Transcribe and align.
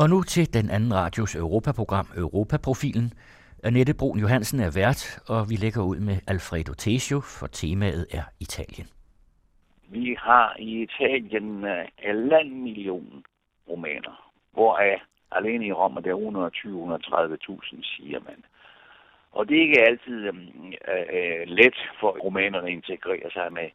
Og 0.00 0.08
nu 0.08 0.22
til 0.22 0.54
den 0.54 0.70
anden 0.70 0.94
radios 0.94 1.36
Europaprogram 1.36 2.06
Europaprofilen. 2.16 3.12
Annette 3.64 3.94
Brun 3.98 4.18
Johansen 4.18 4.60
er 4.60 4.70
vært, 4.82 5.02
og 5.28 5.40
vi 5.50 5.56
lægger 5.64 5.82
ud 5.90 5.98
med 6.08 6.16
Alfredo 6.26 6.72
Tesio, 6.74 7.20
for 7.20 7.46
temaet 7.46 8.06
er 8.18 8.24
Italien. 8.40 8.88
Vi 9.88 10.16
har 10.18 10.56
i 10.58 10.82
Italien 10.82 11.64
øh, 11.64 11.84
uh, 12.08 12.40
en 12.40 12.62
million 12.62 13.24
romaner, 13.70 14.32
hvoraf 14.52 15.00
alene 15.32 15.66
i 15.66 15.72
Rom 15.72 15.96
er 15.96 16.00
der 16.00 16.14
120-130.000, 16.14 17.96
siger 17.96 18.20
man. 18.28 18.44
Og 19.32 19.48
det 19.48 19.56
er 19.56 19.62
ikke 19.62 19.82
altid 19.90 20.28
um, 20.28 20.38
uh, 20.92 21.42
let 21.46 21.76
for 22.00 22.10
romanerne 22.24 22.66
at 22.66 22.72
integrere 22.72 23.30
sig 23.30 23.52
med 23.52 23.68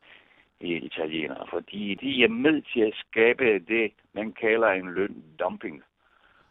italienere, 0.60 1.46
fordi 1.50 1.96
de 1.96 2.24
er 2.24 2.30
med 2.30 2.62
til 2.74 2.82
at 2.82 2.94
skabe 2.96 3.60
det, 3.60 3.92
man 4.14 4.32
kalder 4.32 4.68
en 4.68 4.94
løndumping 4.94 5.84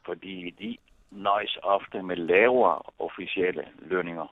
fordi 0.04 0.50
de 0.50 0.76
nøjes 1.10 1.58
ofte 1.62 2.02
med 2.02 2.16
lavere 2.16 2.82
officielle 2.98 3.68
lønninger 3.78 4.26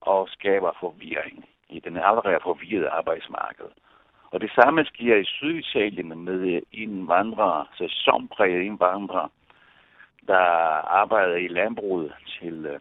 og 0.00 0.28
skaber 0.28 0.72
forvirring 0.80 1.48
i 1.68 1.80
den 1.80 1.96
allerede 1.96 2.40
forvirrede 2.42 2.88
arbejdsmarked. 2.88 3.66
Og 4.30 4.40
det 4.40 4.50
samme 4.50 4.84
sker 4.84 5.16
i 5.16 5.24
Syditalien 5.24 6.24
med 6.24 6.62
indvandrere, 6.72 7.66
sæsonpræget 7.78 8.62
indvandrere, 8.62 9.28
der 10.26 10.44
arbejder 11.02 11.36
i 11.36 11.48
landbruget 11.48 12.14
til 12.40 12.66
øh, 12.66 12.80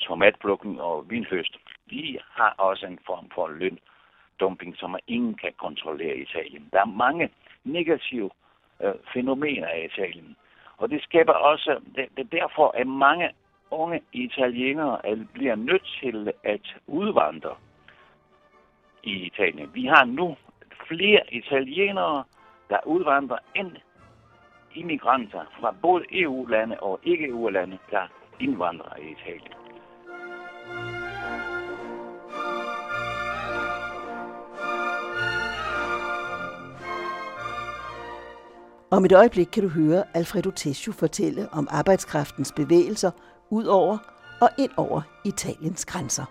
tomatplukning 0.00 0.80
og 0.80 1.10
vinhøst. 1.10 1.56
De 1.90 2.18
har 2.30 2.54
også 2.58 2.86
en 2.86 2.98
form 3.06 3.30
for 3.34 3.48
løndumping, 3.48 4.76
som 4.76 4.96
ingen 5.06 5.34
kan 5.34 5.52
kontrollere 5.58 6.16
i 6.16 6.22
Italien. 6.22 6.68
Der 6.72 6.80
er 6.80 6.96
mange 7.04 7.30
negative 7.64 8.30
øh, 8.82 8.94
fænomener 9.14 9.72
i 9.72 9.84
Italien. 9.84 10.36
Og 10.78 10.90
det 10.90 11.02
skaber 11.02 11.32
også, 11.32 11.80
det, 11.94 12.08
det 12.16 12.32
derfor, 12.32 12.70
at 12.74 12.86
mange 12.86 13.30
unge 13.70 14.00
italienere 14.12 15.06
at 15.06 15.18
bliver 15.32 15.54
nødt 15.54 15.98
til 16.00 16.32
at 16.44 16.76
udvandre 16.86 17.54
i 19.02 19.12
Italien. 19.12 19.70
Vi 19.74 19.86
har 19.86 20.04
nu 20.04 20.36
flere 20.88 21.34
italienere, 21.34 22.24
der 22.70 22.78
udvandrer 22.86 23.38
end 23.54 23.76
immigranter 24.74 25.44
fra 25.60 25.74
både 25.82 26.04
EU-lande 26.10 26.80
og 26.80 27.00
ikke-EU-lande, 27.02 27.78
der 27.90 28.06
indvandrer 28.40 28.96
i 28.96 29.10
Italien. 29.10 29.65
Om 38.90 39.04
et 39.04 39.12
øjeblik 39.12 39.46
kan 39.46 39.62
du 39.62 39.68
høre 39.68 40.04
Alfredo 40.14 40.50
Tesio 40.50 40.92
fortælle 40.92 41.48
om 41.52 41.68
arbejdskraftens 41.70 42.52
bevægelser 42.52 43.10
ud 43.50 43.64
over 43.64 43.98
og 44.40 44.50
ind 44.58 44.70
over 44.76 45.00
Italiens 45.24 45.84
grænser. 45.84 46.24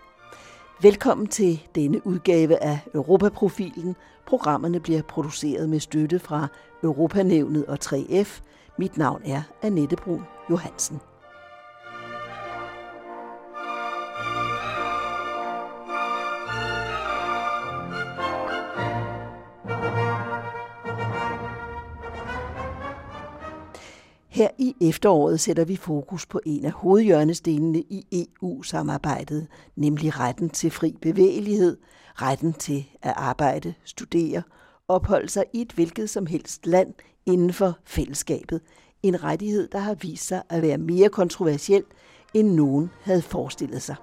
Velkommen 0.82 1.28
til 1.28 1.62
denne 1.76 2.08
udgave 2.08 2.64
af 2.64 2.80
Europaprofilen. 2.94 3.96
Programmerne 4.28 4.80
bliver 4.80 5.02
produceret 5.02 5.70
med 5.70 5.80
støtte 5.80 6.20
fra 6.20 6.48
Europanævnet 6.84 7.66
og 7.66 7.78
3F. 7.86 8.42
Mit 8.78 8.98
navn 8.98 9.22
er 9.26 9.42
Annette 9.62 9.96
Brun 9.96 10.24
Johansen. 10.50 11.00
Her 24.36 24.48
i 24.58 24.76
efteråret 24.82 25.40
sætter 25.40 25.66
vi 25.66 25.76
fokus 25.76 26.26
på 26.26 26.40
en 26.46 26.66
af 26.66 26.72
hovedhjørnestenene 26.72 27.80
i 27.80 28.06
EU-samarbejdet, 28.12 29.48
nemlig 29.76 30.20
retten 30.20 30.50
til 30.50 30.72
fri 30.72 30.96
bevægelighed, 31.02 31.78
retten 32.16 32.54
til 32.54 32.86
at 33.02 33.14
arbejde, 33.16 33.74
studere, 33.84 34.44
opholde 34.88 35.30
sig 35.30 35.44
i 35.54 35.62
et 35.62 35.72
hvilket 35.72 36.10
som 36.10 36.26
helst 36.26 36.68
land 36.68 36.94
inden 37.26 37.54
for 37.54 37.78
fællesskabet. 37.86 38.62
En 39.04 39.24
rettighed, 39.24 39.68
der 39.68 39.80
har 39.80 39.94
vist 39.94 40.28
sig 40.28 40.42
at 40.50 40.62
være 40.62 40.78
mere 40.78 41.10
kontroversiel, 41.10 41.84
end 42.34 42.52
nogen 42.52 42.92
havde 43.02 43.22
forestillet 43.22 43.82
sig. 43.82 43.96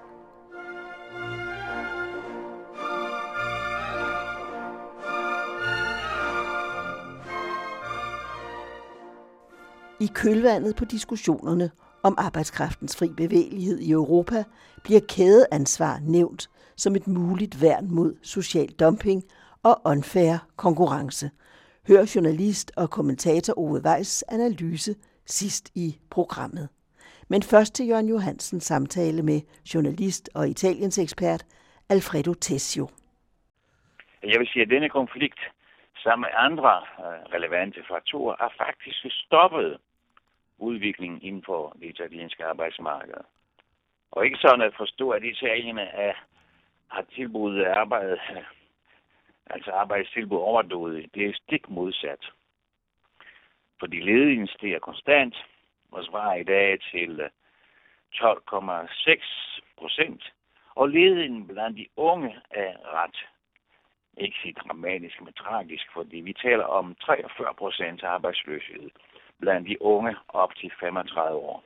I 10.03 10.07
kølvandet 10.15 10.77
på 10.77 10.85
diskussionerne 10.85 11.71
om 12.03 12.15
arbejdskraftens 12.19 12.99
fri 12.99 13.09
bevægelighed 13.17 13.79
i 13.79 13.91
Europa 13.91 14.45
bliver 14.85 15.01
kædeansvar 15.09 15.99
nævnt 16.03 16.49
som 16.77 16.97
et 16.97 17.07
muligt 17.07 17.63
værn 17.63 17.87
mod 17.91 18.13
social 18.23 18.69
dumping 18.81 19.23
og 19.65 19.75
unfair 19.85 20.35
konkurrence. 20.57 21.31
Hør 21.89 22.13
journalist 22.15 22.73
og 22.77 22.91
kommentator 22.91 23.59
Ove 23.59 23.81
Weiss 23.87 24.25
analyse 24.29 24.95
sidst 25.27 25.71
i 25.75 25.99
programmet. 26.11 26.69
Men 27.29 27.43
først 27.43 27.75
til 27.75 27.89
Jørgen 27.89 28.09
Johansens 28.09 28.65
samtale 28.65 29.23
med 29.23 29.41
journalist 29.75 30.31
og 30.35 30.49
Italiens 30.49 30.99
ekspert 30.99 31.43
Alfredo 31.89 32.35
Tessio. 32.35 32.89
Jeg 34.23 34.41
vil 34.41 34.49
sige, 34.53 34.63
at 34.63 34.71
denne 34.71 34.89
konflikt 34.89 35.41
sammen 36.03 36.23
med 36.27 36.33
andre 36.49 36.75
øh, 37.05 37.35
relevante 37.35 37.81
faktorer 37.91 38.37
er 38.45 38.51
faktisk 38.59 38.99
stoppet 39.25 39.79
udviklingen 40.63 41.23
inden 41.23 41.43
for 41.43 41.77
det 41.81 41.89
italienske 41.89 42.45
arbejdsmarked. 42.45 43.15
Og 44.11 44.25
ikke 44.25 44.39
sådan 44.39 44.61
at 44.61 44.75
forstå, 44.77 45.11
at 45.11 45.25
italienerne 45.25 45.89
er, 45.89 46.15
har 46.89 47.03
tilbudt 47.15 47.67
arbejde, 47.67 48.21
altså 49.55 49.71
arbejdstilbud 49.71 50.39
overdået. 50.39 51.15
Det 51.15 51.27
er 51.27 51.33
stik 51.35 51.69
modsat. 51.69 52.31
Fordi 53.81 54.01
ledigheden 54.01 54.49
stiger 54.49 54.79
konstant 54.79 55.47
og 55.93 56.05
svarer 56.05 56.35
i 56.35 56.45
dag 56.45 56.81
til 56.81 57.21
øh, 57.21 57.31
12,6 58.15 59.61
procent. 59.77 60.33
Og 60.75 60.89
ledigheden 60.89 61.47
blandt 61.47 61.79
de 61.79 61.87
unge 61.97 62.41
er 62.51 62.73
ret 62.95 63.27
ikke 64.17 64.37
sige 64.43 64.55
dramatisk, 64.55 65.21
men 65.21 65.33
tragisk, 65.33 65.93
fordi 65.93 66.17
vi 66.17 66.33
taler 66.33 66.65
om 66.65 66.95
43 66.95 67.55
procent 67.55 68.03
arbejdsløshed 68.03 68.91
blandt 69.43 69.69
de 69.69 69.83
unge 69.83 70.17
op 70.29 70.53
til 70.55 70.71
35 70.81 71.37
år. 71.37 71.65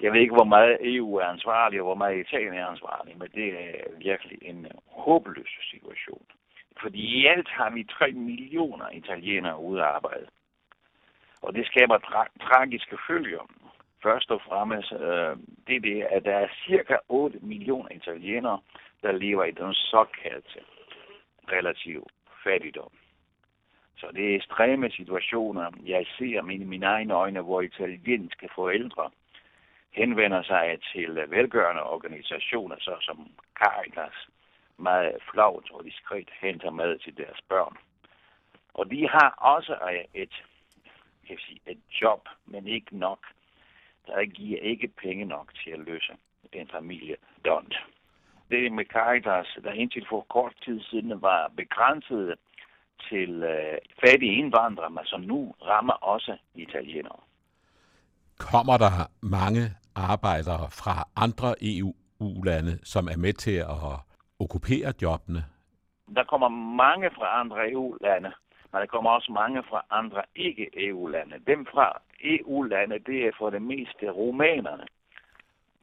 Jeg 0.00 0.12
ved 0.12 0.20
ikke, 0.20 0.34
hvor 0.34 0.50
meget 0.56 0.78
EU 0.80 1.16
er 1.16 1.24
ansvarlig, 1.24 1.80
og 1.80 1.84
hvor 1.84 2.00
meget 2.02 2.24
Italien 2.26 2.54
er 2.54 2.66
ansvarlig, 2.66 3.18
men 3.18 3.28
det 3.34 3.48
er 3.64 3.74
virkelig 3.98 4.38
en 4.42 4.66
håbløs 4.86 5.52
situation. 5.70 6.26
Fordi 6.82 7.00
i 7.20 7.26
alt 7.26 7.48
har 7.48 7.70
vi 7.70 7.84
3 7.84 8.12
millioner 8.12 8.88
italienere 8.88 9.58
ude 9.58 9.80
at 9.80 9.86
arbejde. 9.86 10.26
Og 11.42 11.54
det 11.54 11.66
skaber 11.66 11.98
tra- 11.98 12.46
tragiske 12.46 12.98
følger. 13.08 13.44
Først 14.02 14.30
og 14.30 14.40
fremmest 14.48 14.92
øh, 14.92 15.36
det 15.66 15.76
er 15.76 15.80
det, 15.80 16.02
at 16.02 16.24
der 16.24 16.36
er 16.36 16.48
cirka 16.66 16.96
8 17.08 17.38
millioner 17.42 17.90
italienere, 17.90 18.60
der 19.02 19.12
lever 19.12 19.44
i 19.44 19.50
den 19.50 19.74
såkaldte 19.74 20.60
relativ 21.52 22.06
fattigdom. 22.44 22.92
Så 24.00 24.06
det 24.14 24.30
er 24.30 24.36
ekstreme 24.36 24.90
situationer, 24.90 25.70
jeg 25.86 26.06
ser 26.18 26.42
med 26.42 26.58
mine 26.58 26.86
egne 26.86 27.14
øjne, 27.14 27.40
hvor 27.40 27.60
italienske 27.60 28.48
forældre 28.54 29.10
henvender 29.90 30.42
sig 30.42 30.78
til 30.92 31.14
velgørende 31.28 31.82
organisationer, 31.82 32.76
så 32.78 32.96
som 33.00 33.28
Caritas, 33.54 34.28
meget 34.76 35.16
flot 35.30 35.70
og 35.70 35.84
diskret 35.84 36.30
henter 36.40 36.70
mad 36.70 36.98
til 36.98 37.16
deres 37.16 37.40
børn. 37.48 37.76
Og 38.74 38.90
de 38.90 39.08
har 39.08 39.30
også 39.38 39.78
et, 40.14 40.44
kan 41.26 41.36
jeg 41.36 41.38
sige, 41.38 41.60
et 41.66 41.80
job, 42.02 42.28
men 42.46 42.66
ikke 42.66 42.98
nok. 42.98 43.26
Der 44.06 44.24
giver 44.24 44.60
ikke 44.60 44.88
penge 44.88 45.24
nok 45.24 45.54
til 45.64 45.70
at 45.70 45.78
løse 45.78 46.12
den 46.52 46.68
familie 46.68 47.16
dont. 47.44 47.74
Det 48.50 48.72
med 48.72 48.84
Caritas, 48.84 49.58
der 49.64 49.72
indtil 49.72 50.06
for 50.08 50.20
kort 50.20 50.54
tid 50.64 50.80
siden 50.80 51.22
var 51.22 51.52
begrænset 51.56 52.38
til 53.08 53.42
øh, 53.42 53.78
fattige 54.04 54.34
indvandrere, 54.34 54.90
men 54.90 55.04
som 55.04 55.20
nu 55.20 55.54
rammer 55.62 55.92
også 55.92 56.36
italienere. 56.54 57.20
Kommer 58.38 58.76
der 58.76 59.10
mange 59.20 59.64
arbejdere 59.94 60.70
fra 60.70 61.08
andre 61.16 61.54
EU-lande, 61.62 62.78
som 62.84 63.08
er 63.08 63.16
med 63.16 63.32
til 63.32 63.56
at 63.56 63.76
okkupere 64.38 64.92
jobbene? 65.02 65.44
Der 66.14 66.24
kommer 66.24 66.48
mange 66.84 67.10
fra 67.10 67.40
andre 67.40 67.70
EU-lande, 67.70 68.32
men 68.72 68.80
der 68.80 68.86
kommer 68.86 69.10
også 69.10 69.32
mange 69.32 69.62
fra 69.70 69.84
andre 69.90 70.22
ikke-EU-lande. 70.34 71.36
Dem 71.46 71.66
fra 71.66 72.02
EU-lande, 72.20 72.98
det 72.98 73.26
er 73.26 73.32
for 73.38 73.50
det 73.50 73.62
meste 73.62 74.10
rumænerne. 74.10 74.86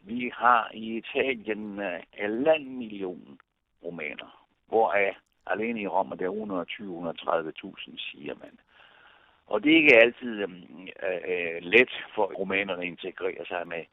Vi 0.02 0.32
har 0.34 0.72
i 0.74 0.98
Italien 0.98 1.80
øh, 1.80 2.00
en 2.18 2.44
land 2.44 2.68
million 2.68 3.40
rumæner, 3.84 4.46
hvoraf 4.68 5.16
alene 5.52 5.82
i 5.82 5.88
Rom 5.88 6.12
er 6.12 6.16
der 6.16 6.30
120-130.000, 6.30 8.12
siger 8.12 8.36
man. 8.36 8.60
Og 9.48 9.64
det 9.64 9.72
er 9.72 9.76
ikke 9.76 10.02
altid 10.02 10.42
øhm, 10.42 10.88
øh, 11.04 11.22
øh, 11.28 11.62
let 11.62 11.90
for 12.16 12.26
romanerne 12.40 12.82
at 12.82 12.88
integrere 12.88 13.46
sig 13.46 13.68
med 13.68 13.84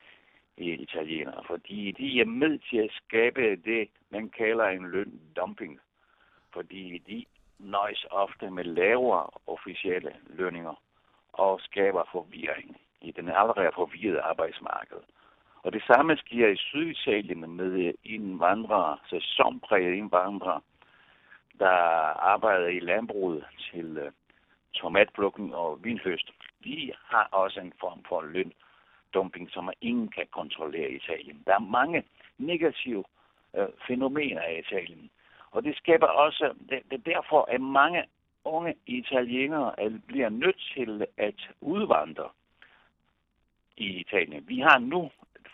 øh, 0.59 0.79
italienere, 0.87 1.45
fordi 1.47 1.93
de 1.93 2.21
er 2.21 2.25
med 2.25 2.59
til 2.71 2.77
at 2.77 2.91
skabe 3.05 3.57
det, 3.57 3.89
man 4.11 4.29
kalder 4.29 4.65
en 4.65 4.91
løndumping. 4.91 5.81
Fordi 6.53 6.99
de 6.99 7.25
nøjes 7.59 8.07
ofte 8.11 8.51
med 8.51 8.65
lavere 8.65 9.31
officielle 9.47 10.13
lønninger 10.27 10.75
og 11.33 11.61
skaber 11.61 12.05
forvirring 12.13 12.77
i 13.01 13.11
den 13.11 13.29
allerede 13.29 13.71
forvirrede 13.75 14.21
arbejdsmarked. 14.21 15.01
Og 15.63 15.73
det 15.73 15.83
samme 15.83 16.17
sker 16.17 16.49
i 16.49 16.57
Syditalien 16.57 17.57
med 17.57 17.95
indvandrere, 18.05 18.99
sæsonprægede 19.11 19.97
indvandrere, 19.97 20.61
der 21.59 21.77
arbejder 22.33 22.67
i 22.67 22.81
landbruget 22.81 23.45
til 23.71 23.97
øh, 23.97 24.13
tomatplukken 24.75 25.55
og 25.55 25.85
vinhøst. 25.85 26.31
De 26.65 26.93
har 27.05 27.29
også 27.33 27.61
en 27.61 27.73
form 27.81 28.05
for 28.09 28.23
løndumping, 28.23 29.51
som 29.51 29.71
ingen 29.81 30.09
kan 30.09 30.27
kontrollere 30.31 30.91
i 30.91 30.97
Italien. 30.97 31.43
Der 31.47 31.55
er 31.55 31.59
mange 31.59 32.05
negative 32.39 33.05
øh, 33.57 33.69
fænomener 33.87 34.47
i 34.47 34.59
Italien. 34.59 35.11
Og 35.51 35.65
det 35.65 35.77
skaber 35.77 36.07
også, 36.07 36.55
det, 36.69 36.83
det 36.91 37.07
derfor, 37.07 37.45
at 37.49 37.61
mange 37.61 38.05
unge 38.45 38.75
italienere 38.87 40.01
bliver 40.07 40.29
nødt 40.29 40.71
til 40.75 41.07
at 41.17 41.49
udvandre 41.61 42.29
i 43.77 43.87
Italien. 43.87 44.49
Vi 44.49 44.61
har 44.61 44.79
nu 44.79 45.11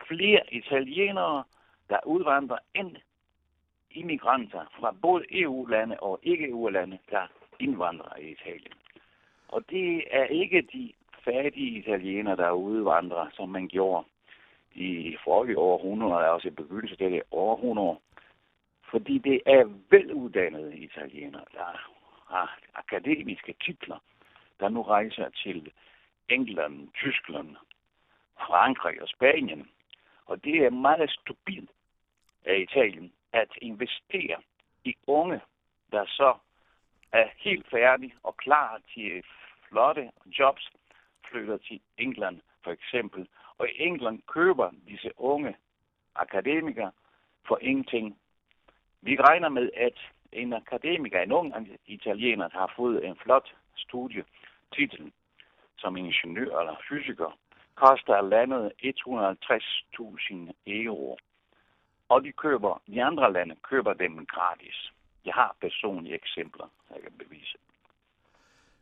flere 0.08 0.54
italienere, 0.54 1.44
der 1.88 1.98
udvandrer 2.06 2.58
end 2.74 2.96
immigranter 3.90 4.64
fra 4.80 4.94
både 5.02 5.24
EU-lande 5.30 6.00
og 6.00 6.20
ikke-EU-lande, 6.22 6.98
der 7.10 7.26
indvandrer 7.58 8.16
i 8.16 8.30
Italien. 8.30 8.72
Og 9.48 9.70
det 9.70 10.04
er 10.10 10.24
ikke 10.24 10.62
de 10.72 10.92
fattige 11.24 11.78
italienere, 11.78 12.36
der 12.36 12.50
udvandrer, 12.50 13.26
som 13.32 13.48
man 13.48 13.68
gjorde 13.68 14.06
i 14.74 15.16
forrige 15.24 15.58
århundrede, 15.58 16.30
også 16.30 16.48
i 16.48 16.50
begyndelsen 16.50 17.04
af 17.04 17.10
det 17.10 17.22
århundrede. 17.30 17.98
Fordi 18.90 19.18
det 19.18 19.40
er 19.46 19.64
veluddannede 19.90 20.76
italienere, 20.76 21.44
der 21.52 21.90
har 22.28 22.58
akademiske 22.74 23.54
titler, 23.64 23.98
der 24.60 24.68
nu 24.68 24.82
rejser 24.82 25.28
til 25.28 25.72
England, 26.28 26.88
Tyskland, 26.94 27.56
Frankrig 28.38 29.02
og 29.02 29.08
Spanien. 29.08 29.68
Og 30.26 30.44
det 30.44 30.64
er 30.64 30.70
meget 30.70 31.10
stupidt 31.10 31.70
af 32.44 32.58
Italien 32.58 33.12
at 33.32 33.48
investere 33.62 34.36
i 34.84 34.94
unge, 35.06 35.40
der 35.92 36.04
så 36.06 36.34
er 37.12 37.28
helt 37.36 37.66
færdige 37.70 38.14
og 38.22 38.36
klar 38.36 38.80
til 38.94 39.24
flotte 39.68 40.10
jobs, 40.38 40.70
flytter 41.30 41.56
til 41.56 41.80
England 41.98 42.40
for 42.64 42.70
eksempel. 42.70 43.28
Og 43.58 43.68
i 43.68 43.82
England 43.82 44.22
køber 44.28 44.70
disse 44.88 45.10
unge 45.16 45.56
akademikere 46.14 46.92
for 47.48 47.58
ingenting. 47.62 48.18
Vi 49.02 49.16
regner 49.16 49.48
med, 49.48 49.70
at 49.76 49.98
en 50.32 50.52
akademiker, 50.52 51.20
en 51.20 51.32
ung 51.32 51.78
italiener, 51.86 52.48
har 52.52 52.72
fået 52.76 53.04
en 53.04 53.16
flot 53.16 53.54
studietitel 53.76 55.12
som 55.78 55.96
ingeniør 55.96 56.60
eller 56.60 56.76
fysiker, 56.88 57.38
koster 57.74 58.20
landet 58.20 58.72
150.000 58.82 60.52
euro. 60.66 61.18
Og 62.10 62.24
de 62.24 62.32
køber, 62.32 62.82
de 62.86 63.02
andre 63.04 63.32
lande 63.32 63.54
køber 63.70 63.92
dem 63.92 64.26
gratis. 64.26 64.92
Jeg 65.24 65.34
har 65.34 65.56
personlige 65.60 66.14
eksempler, 66.14 66.66
jeg 66.94 67.02
kan 67.02 67.12
bevise. 67.18 67.58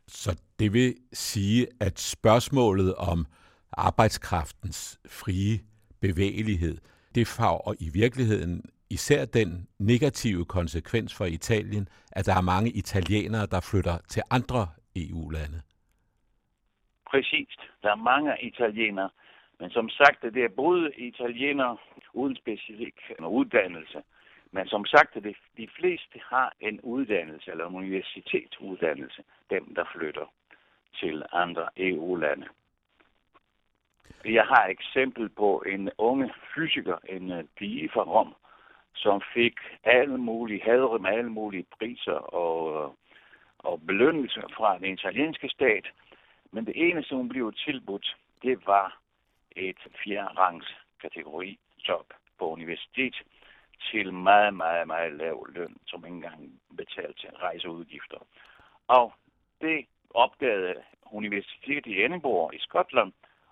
Så 0.07 0.41
det 0.59 0.73
vil 0.73 0.95
sige, 1.13 1.67
at 1.79 1.99
spørgsmålet 1.99 2.95
om 2.95 3.25
arbejdskraftens 3.71 4.99
frie 5.05 5.59
bevægelighed, 6.01 6.77
det 7.15 7.27
får 7.27 7.75
i 7.79 7.89
virkeligheden 7.93 8.63
især 8.89 9.25
den 9.25 9.67
negative 9.79 10.45
konsekvens 10.45 11.17
for 11.17 11.25
Italien, 11.25 11.87
at 12.11 12.25
der 12.25 12.35
er 12.35 12.41
mange 12.41 12.69
italienere, 12.71 13.45
der 13.45 13.59
flytter 13.71 13.97
til 14.09 14.21
andre 14.31 14.67
EU-lande. 14.95 15.61
Præcis. 17.11 17.49
Der 17.83 17.91
er 17.91 17.95
mange 17.95 18.31
italienere. 18.41 19.09
Men 19.59 19.69
som 19.69 19.89
sagt, 19.89 20.21
det 20.21 20.43
er 20.43 20.55
både 20.55 20.91
italienere 20.97 21.77
uden 22.13 22.35
specifik 22.35 22.95
øh, 23.19 23.27
uddannelse. 23.27 24.03
Men 24.51 24.67
som 24.67 24.85
sagt, 24.85 25.13
det, 25.13 25.35
de 25.57 25.67
fleste 25.79 26.19
har 26.23 26.53
en 26.59 26.81
uddannelse 26.81 27.51
eller 27.51 27.67
en 27.67 27.75
universitetsuddannelse, 27.75 29.23
dem 29.49 29.75
der 29.75 29.85
flytter 29.95 30.33
til 30.93 31.23
andre 31.31 31.69
EU-lande. 31.77 32.47
Jeg 34.25 34.43
har 34.43 34.65
et 34.65 34.71
eksempel 34.71 35.29
på 35.29 35.63
en 35.67 35.89
unge 35.97 36.33
fysiker, 36.55 36.97
en 37.09 37.31
øh, 37.31 37.43
pige 37.57 37.89
fra 37.89 38.03
Rom, 38.03 38.35
som 38.95 39.21
fik 39.33 39.55
alle 39.83 40.17
mulige, 40.17 40.63
havde 40.63 40.99
med 41.01 41.09
alle 41.09 41.31
mulige 41.31 41.65
priser 41.79 42.13
og, 42.13 42.83
øh, 42.83 42.91
og 43.59 43.81
belønnelser 43.87 44.47
fra 44.57 44.77
den 44.77 44.93
italienske 44.93 45.49
stat. 45.49 45.85
Men 46.51 46.65
det 46.65 46.73
eneste, 46.75 47.15
hun 47.15 47.29
blev 47.29 47.53
tilbudt, 47.53 48.17
det 48.41 48.67
var 48.67 48.99
et 49.51 49.77
fjerderangs 50.03 50.75
kategori 51.01 51.59
job 51.87 52.13
på 52.39 52.49
universitet 52.49 53.15
til 53.91 54.13
meget, 54.13 54.53
meget, 54.53 54.87
meget 54.87 55.13
lav 55.13 55.47
løn, 55.49 55.77
som 55.87 56.05
ikke 56.05 56.15
engang 56.15 56.61
betalte 56.77 57.19
til 57.19 57.29
rejseudgifter. 57.29 58.17
Og 58.87 59.13
det 59.61 59.85
opdagede 60.09 60.75
Universitetet 61.11 61.85
i 61.85 62.03
Edinburgh 62.03 62.55
i 62.55 62.59
Skotland, 62.59 63.11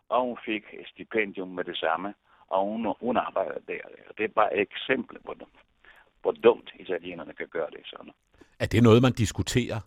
og 0.10 0.22
hun 0.22 0.38
fik 0.46 0.64
et 0.74 0.88
stipendium 0.88 1.48
med 1.48 1.64
det 1.64 1.78
samme 1.78 2.14
og 2.50 2.66
hun, 2.66 2.96
hun 3.00 3.18
arbejder 3.18 3.60
der. 3.68 3.82
Det 4.18 4.24
er 4.24 4.28
bare 4.28 4.56
et 4.56 4.62
eksempel 4.62 5.18
på, 5.26 5.36
hvor 6.22 6.32
dumt 6.32 6.72
italienerne 6.80 7.34
kan 7.34 7.48
gøre 7.48 7.70
det 7.70 7.82
sådan. 7.86 8.12
Er 8.60 8.66
det 8.66 8.84
noget, 8.84 9.02
man 9.02 9.12
diskuterer? 9.12 9.80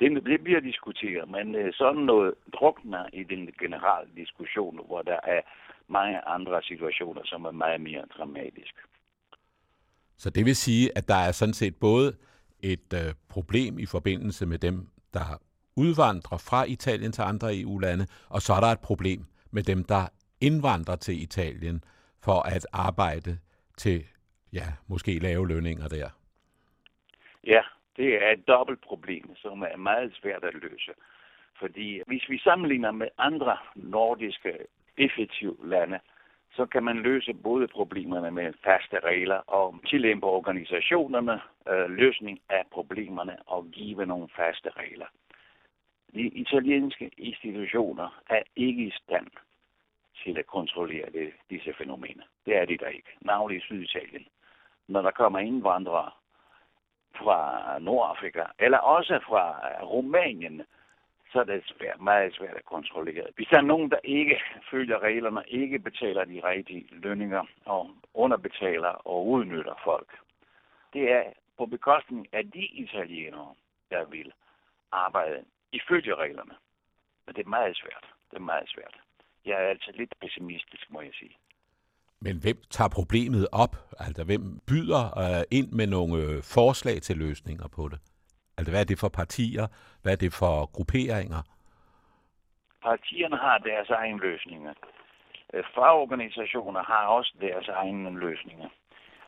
Det, 0.00 0.24
det 0.26 0.40
bliver 0.44 0.60
diskuteret, 0.60 1.28
men 1.28 1.54
øh, 1.54 1.72
sådan 1.72 2.02
noget 2.02 2.34
drukner 2.52 3.06
i 3.12 3.22
den 3.22 3.52
generelle 3.60 4.10
diskussion, 4.16 4.86
hvor 4.86 5.02
der 5.02 5.20
er 5.22 5.40
mange 5.88 6.28
andre 6.28 6.62
situationer, 6.62 7.22
som 7.24 7.44
er 7.44 7.50
meget 7.50 7.80
mere 7.80 8.04
dramatiske. 8.18 8.78
Så 10.16 10.30
det 10.30 10.44
vil 10.44 10.56
sige, 10.56 10.98
at 10.98 11.08
der 11.08 11.14
er 11.14 11.32
sådan 11.32 11.54
set 11.54 11.76
både 11.80 12.16
et 12.62 12.92
øh, 12.94 13.14
problem 13.28 13.78
i 13.78 13.86
forbindelse 13.86 14.46
med 14.46 14.58
dem, 14.58 14.88
der 15.14 15.40
udvandrer 15.76 16.38
fra 16.38 16.64
Italien 16.64 17.12
til 17.12 17.22
andre 17.22 17.60
EU-lande, 17.60 18.06
og 18.28 18.40
så 18.40 18.52
er 18.52 18.60
der 18.60 18.66
et 18.66 18.80
problem 18.80 19.20
med 19.50 19.62
dem, 19.62 19.84
der 19.84 20.08
indvandrer 20.40 20.96
til 20.96 21.22
Italien 21.22 21.84
for 22.24 22.38
at 22.54 22.66
arbejde 22.72 23.38
til, 23.76 24.04
ja, 24.52 24.66
måske 24.88 25.18
lave 25.18 25.48
lønninger 25.48 25.88
der? 25.88 26.08
Ja, 27.44 27.62
det 27.96 28.22
er 28.22 28.30
et 28.30 28.48
dobbelt 28.48 28.80
problem, 28.80 29.36
som 29.36 29.62
er 29.62 29.76
meget 29.76 30.14
svært 30.20 30.44
at 30.44 30.54
løse. 30.54 30.92
Fordi 31.60 32.00
hvis 32.06 32.24
vi 32.28 32.38
sammenligner 32.38 32.90
med 32.90 33.08
andre 33.18 33.56
nordiske 33.74 34.52
effektive 34.98 35.56
lande, 35.64 35.98
så 36.56 36.66
kan 36.66 36.84
man 36.84 36.96
løse 36.96 37.34
både 37.34 37.68
problemerne 37.68 38.30
med 38.30 38.52
faste 38.64 38.98
regler 39.00 39.36
og 39.36 39.80
tillæmpe 39.86 40.26
organisationerne 40.26 41.40
øh, 41.68 41.90
løsning 41.90 42.40
af 42.48 42.62
problemerne 42.72 43.36
og 43.46 43.66
give 43.72 44.06
nogle 44.06 44.28
faste 44.36 44.70
regler. 44.70 45.06
De 46.14 46.20
italienske 46.20 47.10
institutioner 47.18 48.22
er 48.30 48.42
ikke 48.56 48.82
i 48.86 48.90
stand 48.90 49.26
til 50.24 50.38
at 50.38 50.46
kontrollere 50.46 51.10
det, 51.10 51.32
disse 51.50 51.74
fænomener. 51.78 52.24
Det 52.46 52.56
er 52.56 52.64
det 52.64 52.80
der 52.80 52.88
ikke. 52.88 53.08
Navnlig 53.20 53.58
i 53.58 53.60
Syditalien. 53.60 54.26
Når 54.88 55.02
der 55.02 55.10
kommer 55.10 55.38
indvandrere 55.38 56.10
fra 57.16 57.78
Nordafrika, 57.78 58.44
eller 58.58 58.78
også 58.78 59.20
fra 59.28 59.44
Rumænien, 59.82 60.62
så 61.36 61.40
er 61.40 61.44
det 61.44 61.72
svært, 61.78 62.00
meget 62.00 62.34
svært 62.34 62.56
at 62.56 62.64
kontrollere. 62.64 63.26
Hvis 63.36 63.48
der 63.50 63.58
er 63.58 63.70
nogen, 63.72 63.90
der 63.90 64.00
ikke 64.04 64.36
følger 64.70 64.98
reglerne, 64.98 65.42
ikke 65.48 65.78
betaler 65.78 66.24
de 66.24 66.40
rigtige 66.44 66.86
lønninger 66.90 67.44
og 67.64 67.90
underbetaler 68.14 68.92
og 69.12 69.26
udnytter 69.26 69.74
folk, 69.84 70.08
det 70.92 71.12
er 71.12 71.24
på 71.58 71.66
bekostning 71.66 72.26
af 72.32 72.44
de 72.50 72.64
italienere, 72.84 73.54
der 73.90 74.04
vil 74.04 74.32
arbejde 74.92 75.44
ifølge 75.72 76.14
reglerne. 76.14 76.54
Men 77.26 77.34
det 77.34 77.44
er 77.44 77.48
meget 77.58 77.76
svært. 77.76 78.06
Det 78.30 78.36
er 78.36 78.50
meget 78.52 78.68
svært 78.68 78.96
jeg 79.46 79.64
er 79.64 79.68
altså 79.74 79.92
lidt 79.94 80.14
pessimistisk, 80.20 80.84
må 80.90 81.00
jeg 81.00 81.14
sige. 81.20 81.36
Men 82.20 82.40
hvem 82.42 82.58
tager 82.70 82.88
problemet 82.88 83.48
op? 83.52 83.76
Altså, 83.98 84.24
hvem 84.24 84.60
byder 84.66 85.18
øh, 85.18 85.42
ind 85.50 85.72
med 85.72 85.86
nogle 85.86 86.22
øh, 86.22 86.42
forslag 86.42 87.02
til 87.02 87.16
løsninger 87.16 87.68
på 87.68 87.88
det? 87.88 87.98
Altså, 88.58 88.70
hvad 88.72 88.80
er 88.80 88.84
det 88.84 88.98
for 88.98 89.08
partier? 89.08 89.66
Hvad 90.02 90.12
er 90.12 90.16
det 90.16 90.32
for 90.32 90.66
grupperinger? 90.66 91.42
Partierne 92.82 93.36
har 93.36 93.58
deres 93.58 93.90
egne 93.90 94.18
løsninger. 94.18 94.74
Øh, 95.54 95.64
Fagorganisationer 95.74 96.82
har 96.82 97.06
også 97.06 97.32
deres 97.40 97.68
egne 97.68 98.18
løsninger. 98.18 98.68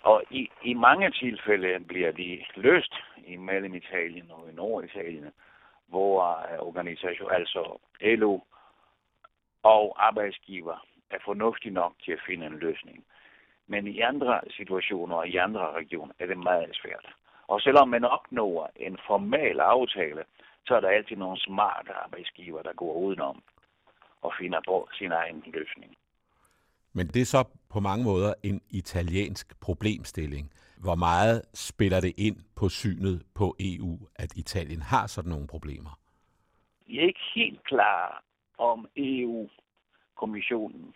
Og 0.03 0.23
i, 0.31 0.49
i 0.65 0.75
mange 0.75 1.11
tilfælde 1.11 1.85
bliver 1.85 2.13
de 2.13 2.45
løst 2.57 2.95
i 3.27 3.37
mellem 3.37 3.75
Italien 3.75 4.31
og 4.31 4.49
i 4.51 4.55
Norditalien 4.55 5.33
hvor 5.89 6.21
øh, 6.53 6.59
organisation, 6.59 7.31
altså 7.31 7.79
LO 8.01 8.41
og 9.63 10.07
arbejdsgiver 10.07 10.87
er 11.11 11.19
fornuftige 11.25 11.75
nok 11.75 11.93
til 12.05 12.13
at 12.13 12.25
finde 12.27 12.47
en 12.47 12.59
løsning. 12.59 13.05
Men 13.67 13.87
i 13.87 14.01
andre 14.01 14.41
situationer 14.51 15.17
og 15.17 15.29
i 15.29 15.37
andre 15.37 15.73
regioner 15.73 16.15
er 16.19 16.27
det 16.27 16.39
meget 16.39 16.77
svært. 16.83 17.07
Og 17.49 17.61
selvom 17.61 17.89
man 17.89 18.05
opnår 18.05 18.71
en 18.77 18.99
formel 19.07 19.61
aftale, 19.61 20.25
så 20.67 20.75
er 20.75 20.81
der 20.81 20.89
altid 20.89 21.17
nogle 21.17 21.41
smarte 21.41 21.93
arbejdsgiver, 21.93 22.63
der 22.63 22.73
går 22.73 22.95
udenom 22.95 23.43
og 24.23 24.33
finder 24.41 24.61
på 24.67 24.89
sin 24.93 25.13
egen 25.13 25.43
løsning. 25.47 25.97
Men 26.93 27.07
det 27.07 27.23
er 27.23 27.27
så 27.27 27.45
på 27.71 27.81
mange 27.81 28.05
måder 28.05 28.35
en 28.43 28.61
italiensk 28.71 29.61
problemstilling. 29.61 30.53
Hvor 30.81 30.95
meget 30.95 31.43
spiller 31.55 32.01
det 32.01 32.15
ind 32.19 32.37
på 32.57 32.69
synet 32.69 33.23
på 33.35 33.57
EU, 33.61 33.99
at 34.17 34.33
Italien 34.37 34.83
har 34.83 35.07
sådan 35.07 35.31
nogle 35.31 35.47
problemer? 35.47 35.99
Jeg 36.89 37.03
er 37.03 37.07
ikke 37.07 37.31
helt 37.35 37.65
klar 37.65 38.23
om 38.59 38.89
EU-kommissionen 38.97 40.95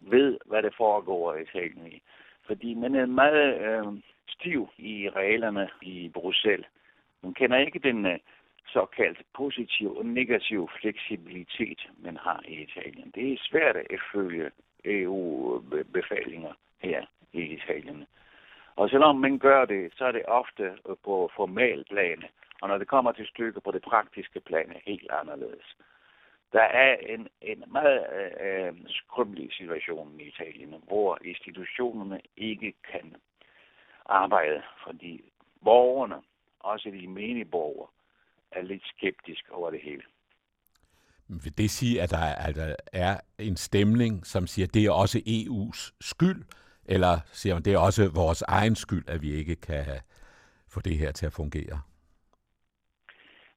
ved, 0.00 0.38
hvad 0.46 0.62
det 0.62 0.74
foregår 0.76 1.34
i 1.34 1.42
Italien 1.42 1.86
i. 1.86 2.02
Fordi 2.46 2.74
man 2.74 2.94
er 2.94 3.06
meget 3.06 3.54
øh, 3.60 3.86
stiv 4.28 4.68
i 4.78 5.08
reglerne 5.08 5.68
i 5.82 6.08
Bruxelles. 6.08 6.66
Man 7.22 7.34
kender 7.34 7.58
ikke 7.58 7.78
den 7.78 8.06
øh, 8.06 8.18
såkaldt 8.66 9.22
positiv 9.34 9.96
og 9.96 10.06
negativ 10.06 10.70
fleksibilitet, 10.80 11.90
man 11.98 12.16
har 12.16 12.42
i 12.48 12.62
Italien. 12.62 13.12
Det 13.14 13.32
er 13.32 13.36
svært 13.40 13.76
at 13.76 14.00
følge 14.12 14.50
EU-befalinger 14.84 16.52
her 16.78 17.06
i 17.32 17.42
Italien. 17.42 18.06
Og 18.76 18.90
selvom 18.90 19.16
man 19.16 19.38
gør 19.38 19.64
det, 19.64 19.92
så 19.96 20.04
er 20.04 20.12
det 20.12 20.26
ofte 20.26 20.72
på 21.04 21.30
formalt 21.36 21.88
plan, 21.88 22.24
og 22.60 22.68
når 22.68 22.78
det 22.78 22.88
kommer 22.88 23.12
til 23.12 23.26
stykker 23.26 23.60
på 23.60 23.70
det 23.70 23.82
praktiske 23.82 24.40
plan, 24.40 24.70
er 24.70 24.80
helt 24.86 25.10
anderledes. 25.10 25.76
Der 26.52 26.62
er 26.62 26.96
en, 26.96 27.28
en 27.40 27.64
meget 27.66 28.06
øh, 28.18 28.66
øh 28.66 28.72
skrømmelig 28.88 29.52
situation 29.52 30.20
i 30.20 30.22
Italien, 30.22 30.74
hvor 30.88 31.18
institutionerne 31.24 32.20
ikke 32.36 32.72
kan 32.92 33.16
arbejde, 34.12 34.62
fordi 34.86 35.32
borgerne, 35.64 36.16
også 36.60 36.90
de 36.90 37.08
menige 37.08 37.44
borgere, 37.44 37.88
er 38.52 38.62
lidt 38.62 38.82
skeptiske 38.96 39.52
over 39.52 39.70
det 39.70 39.80
hele. 39.82 40.02
Vil 41.28 41.58
det 41.58 41.70
sige, 41.70 42.02
at 42.02 42.10
der 42.10 42.18
er, 42.18 42.48
at 42.48 42.54
der 42.54 42.76
er 42.92 43.20
en 43.38 43.56
stemning, 43.56 44.26
som 44.26 44.46
siger, 44.46 44.66
at 44.66 44.74
det 44.74 44.84
er 44.84 44.90
også 44.90 45.18
EU's 45.18 45.96
skyld, 46.00 46.44
eller 46.84 47.20
siger 47.32 47.54
man, 47.54 47.62
det 47.62 47.72
er 47.72 47.78
også 47.78 48.10
vores 48.14 48.42
egen 48.42 48.74
skyld, 48.74 49.08
at 49.08 49.22
vi 49.22 49.32
ikke 49.34 49.56
kan 49.56 49.84
få 50.68 50.80
det 50.80 50.98
her 50.98 51.12
til 51.12 51.26
at 51.26 51.32
fungere? 51.32 51.80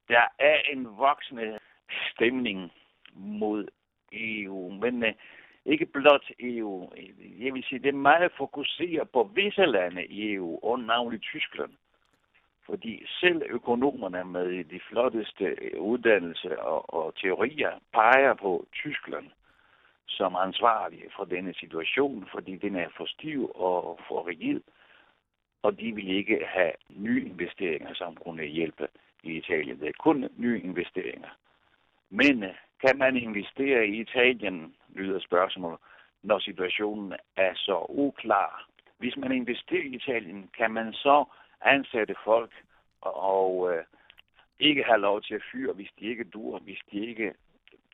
Der 0.08 0.26
er 0.38 0.58
en 0.72 0.84
voksende 0.84 1.58
stemning 2.12 2.72
mod 3.14 3.68
EU, 4.12 4.70
men 4.70 5.02
uh, 5.02 5.08
ikke 5.66 5.86
blot 5.86 6.30
EU. 6.40 6.90
Jeg 7.38 7.54
vil 7.54 7.64
sige, 7.64 7.78
det 7.78 7.88
er 7.88 8.06
meget 8.10 8.32
fokuseret 8.36 9.10
på 9.10 9.30
visse 9.34 9.66
lande 9.66 10.06
i 10.06 10.32
EU, 10.34 10.58
og 10.62 10.80
navnlig 10.80 11.20
Tyskland. 11.20 11.72
Fordi 12.66 13.06
selv 13.20 13.42
økonomerne 13.48 14.24
med 14.24 14.64
de 14.64 14.80
flotteste 14.88 15.56
uddannelser 15.80 16.56
og, 16.56 16.94
og 16.94 17.14
teorier 17.14 17.70
peger 17.92 18.34
på 18.34 18.66
Tyskland 18.72 19.26
som 20.08 20.36
ansvarlig 20.36 21.02
for 21.16 21.24
denne 21.24 21.54
situation, 21.54 22.28
fordi 22.32 22.56
den 22.56 22.76
er 22.76 22.88
for 22.96 23.06
stiv 23.06 23.50
og 23.54 24.00
for 24.08 24.26
rigid, 24.26 24.60
og 25.62 25.80
de 25.80 25.92
vil 25.94 26.08
ikke 26.08 26.46
have 26.46 26.72
nye 26.88 27.24
investeringer, 27.26 27.94
som 27.94 28.14
kunne 28.14 28.44
hjælpe 28.44 28.88
i 29.22 29.30
Italien. 29.36 29.80
Det 29.80 29.88
er 29.88 30.02
kun 30.02 30.28
nye 30.36 30.60
investeringer. 30.60 31.28
Men 32.10 32.44
kan 32.86 32.98
man 32.98 33.16
investere 33.16 33.86
i 33.86 34.00
Italien, 34.00 34.74
lyder 34.94 35.20
spørgsmålet, 35.20 35.78
når 36.22 36.38
situationen 36.38 37.12
er 37.36 37.52
så 37.54 37.86
uklar? 37.88 38.68
Hvis 38.98 39.16
man 39.16 39.32
investerer 39.32 39.82
i 39.82 39.94
Italien, 39.94 40.50
kan 40.58 40.70
man 40.70 40.92
så 40.92 41.24
ansætte 41.60 42.14
folk 42.24 42.52
og 43.00 43.72
øh, 43.72 43.84
ikke 44.58 44.84
have 44.84 45.00
lov 45.00 45.22
til 45.22 45.34
at 45.34 45.42
fyre, 45.52 45.72
hvis 45.72 45.90
de 46.00 46.04
ikke 46.04 46.24
dur, 46.24 46.58
hvis 46.58 46.78
de 46.92 47.06
ikke 47.06 47.34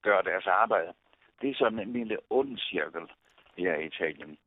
gør 0.03 0.21
deres 0.21 0.47
arbejde. 0.47 0.93
Det 1.43 1.51
er 1.51 1.55
sådan 1.55 1.79
en 1.79 1.93
lille 1.93 2.19
ond 2.31 2.59
cirkel 2.59 3.07
her 3.57 3.75
i 3.75 3.87
Italien. 3.87 4.39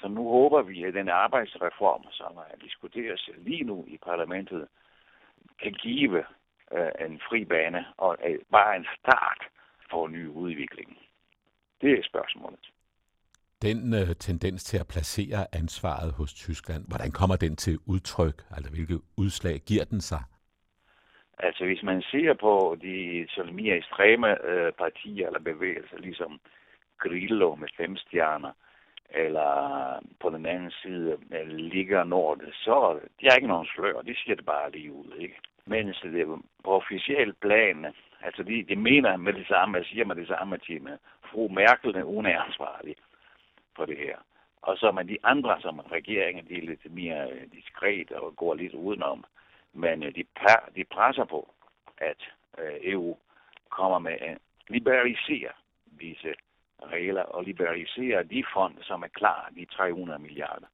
Så 0.00 0.08
nu 0.08 0.28
håber 0.28 0.62
vi, 0.62 0.84
at 0.84 0.94
den 0.94 1.08
arbejdsreform, 1.08 2.04
som 2.10 2.36
er 2.36 2.56
diskuteres 2.64 3.30
lige 3.36 3.64
nu 3.64 3.84
i 3.88 3.98
parlamentet, 3.98 4.68
kan 5.62 5.72
give 5.72 6.24
øh, 6.72 7.06
en 7.06 7.20
fri 7.28 7.44
bane 7.44 7.86
og 7.96 8.18
øh, 8.26 8.38
bare 8.50 8.76
en 8.76 8.86
start 8.98 9.49
for 9.90 10.08
ny 10.08 10.26
udvikling. 10.26 10.98
Det 11.80 11.92
er 11.98 12.02
spørgsmålet. 12.02 12.70
Den 13.62 13.94
øh, 13.94 14.16
tendens 14.16 14.64
til 14.64 14.78
at 14.78 14.86
placere 14.86 15.46
ansvaret 15.52 16.12
hos 16.12 16.34
Tyskland, 16.34 16.84
hvordan 16.88 17.12
kommer 17.12 17.36
den 17.36 17.56
til 17.56 17.78
udtryk? 17.86 18.42
Altså, 18.50 18.70
hvilke 18.70 18.98
udslag 19.16 19.60
giver 19.66 19.84
den 19.84 20.00
sig? 20.00 20.22
Altså, 21.38 21.64
hvis 21.64 21.82
man 21.82 22.02
ser 22.02 22.34
på 22.34 22.76
de 22.82 23.26
sådan 23.28 23.54
mere 23.54 23.76
ekstreme 23.76 24.44
øh, 24.44 24.72
partier 24.72 25.26
eller 25.26 25.40
bevægelser, 25.40 25.98
ligesom 25.98 26.40
Grillo 26.98 27.54
med 27.54 27.68
fem 27.76 27.96
stjerner, 27.96 28.52
eller 29.10 29.52
på 30.20 30.30
den 30.30 30.46
anden 30.46 30.70
side 30.70 31.18
øh, 31.32 31.48
Liga 31.48 32.04
Nord, 32.04 32.40
så 32.52 33.00
de 33.20 33.26
har 33.26 33.36
ikke 33.36 33.48
nogen 33.48 33.66
slør, 33.66 34.00
de 34.00 34.16
siger 34.16 34.36
det 34.36 34.44
bare 34.44 34.70
lige 34.70 34.92
ud, 34.92 35.12
ikke? 35.18 35.36
Mens 35.70 36.00
det 36.00 36.26
på 36.64 36.70
officiel 36.80 37.32
plan, 37.32 37.86
altså 38.20 38.42
de, 38.42 38.62
de 38.62 38.76
mener 38.76 39.16
med 39.16 39.32
det 39.32 39.46
samme, 39.46 39.84
siger 39.84 40.04
med 40.04 40.16
det 40.16 40.28
samme 40.28 40.54
at 40.54 40.82
med 40.82 40.98
fru 41.30 41.48
Merkel, 41.48 42.02
hun 42.02 42.26
er 42.26 42.40
ansvarlig 42.40 42.96
for 43.76 43.86
det 43.86 43.98
her. 43.98 44.16
Og 44.62 44.76
så 44.76 44.92
man 44.92 45.08
de 45.08 45.18
andre, 45.22 45.60
som 45.60 45.78
regeringen, 45.78 46.48
de 46.48 46.56
er 46.56 46.62
lidt 46.62 46.94
mere 46.94 47.30
øh, 47.30 47.42
diskret 47.52 48.12
og 48.12 48.36
går 48.36 48.54
lidt 48.54 48.74
udenom. 48.74 49.24
Men 49.72 50.02
øh, 50.02 50.14
de, 50.14 50.22
de, 50.22 50.54
de 50.76 50.84
presser 50.84 51.24
på, 51.24 51.54
at 51.98 52.20
øh, 52.58 52.74
EU 52.82 53.16
kommer 53.68 53.98
med 53.98 54.16
at 54.20 54.38
liberalisere 54.68 55.52
disse 56.00 56.34
regler 56.82 57.22
og 57.22 57.44
liberalisere 57.44 58.22
de 58.22 58.44
fond, 58.54 58.74
som 58.82 59.02
er 59.02 59.08
klar, 59.08 59.50
de 59.56 59.64
300 59.64 60.18
milliarder 60.18 60.66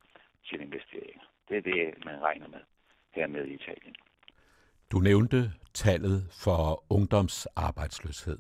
til 0.49 0.61
investeringer. 0.61 1.25
Det 1.49 1.57
er 1.57 1.63
det, 1.63 2.05
man 2.05 2.23
regner 2.23 2.49
med 2.49 2.61
hernede 3.13 3.51
i 3.51 3.55
Italien. 3.55 3.97
Du 4.93 4.99
nævnte 4.99 5.53
tallet 5.75 6.19
for 6.45 6.85
ungdomsarbejdsløshed. 6.91 8.39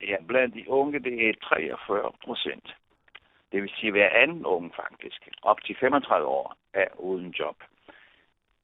Ja, 0.00 0.16
blandt 0.28 0.54
de 0.54 0.68
unge, 0.68 0.98
det 0.98 1.28
er 1.28 1.32
43 1.42 2.12
procent. 2.24 2.76
Det 3.52 3.62
vil 3.62 3.70
sige, 3.76 3.86
at 3.88 3.92
hver 3.92 4.10
anden 4.22 4.46
unge 4.46 4.70
faktisk, 4.76 5.28
op 5.42 5.64
til 5.64 5.76
35 5.80 6.26
år, 6.26 6.56
er 6.72 6.88
uden 6.98 7.30
job. 7.30 7.56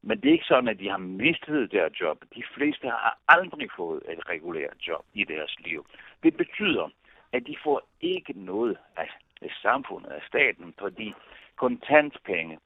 Men 0.02 0.21
det 0.21 0.28
er 0.28 0.33
ikke 0.33 0.45
sådan, 0.45 0.69
at 0.69 0.78
de 0.78 0.88
har 0.88 0.99
mistet 0.99 1.73
deres 1.73 2.00
job. 2.00 2.25
De 2.35 2.42
fleste 2.54 2.87
har 2.87 3.19
aldrig 3.28 3.69
fået 3.76 4.02
et 4.09 4.28
regulært 4.28 4.76
job 4.88 5.04
i 5.14 5.25
deres 5.25 5.57
liv. 5.59 5.87
Det 6.23 6.37
betyder, 6.37 6.88
at 7.33 7.42
de 7.47 7.57
får 7.64 7.83
ikke 8.00 8.33
noget 8.33 8.78
af 8.97 9.09
samfundet, 9.62 10.11
af 10.11 10.23
staten, 10.28 10.75
fordi 10.78 11.14
kontantpenge 11.57 12.59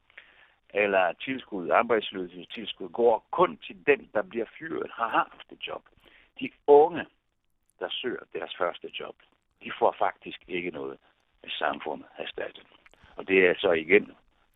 eller 0.74 1.12
tilskud, 1.12 1.70
arbejdsløshedstilskud, 1.70 2.88
går 2.88 3.26
kun 3.30 3.58
til 3.66 3.76
dem, 3.86 4.08
der 4.14 4.22
bliver 4.22 4.46
fyret, 4.58 4.90
har 4.92 5.08
haft 5.08 5.52
et 5.52 5.66
job. 5.66 5.82
De 6.40 6.50
unge, 6.66 7.04
der 7.78 7.88
søger 7.90 8.24
deres 8.32 8.54
første 8.58 8.88
job, 9.00 9.16
de 9.64 9.72
får 9.78 9.96
faktisk 9.98 10.38
ikke 10.48 10.70
noget 10.70 10.98
samfundet 11.48 12.06
erstattet. 12.18 12.66
Og 13.16 13.28
det 13.28 13.46
er 13.46 13.54
så 13.58 13.72
igen 13.72 14.10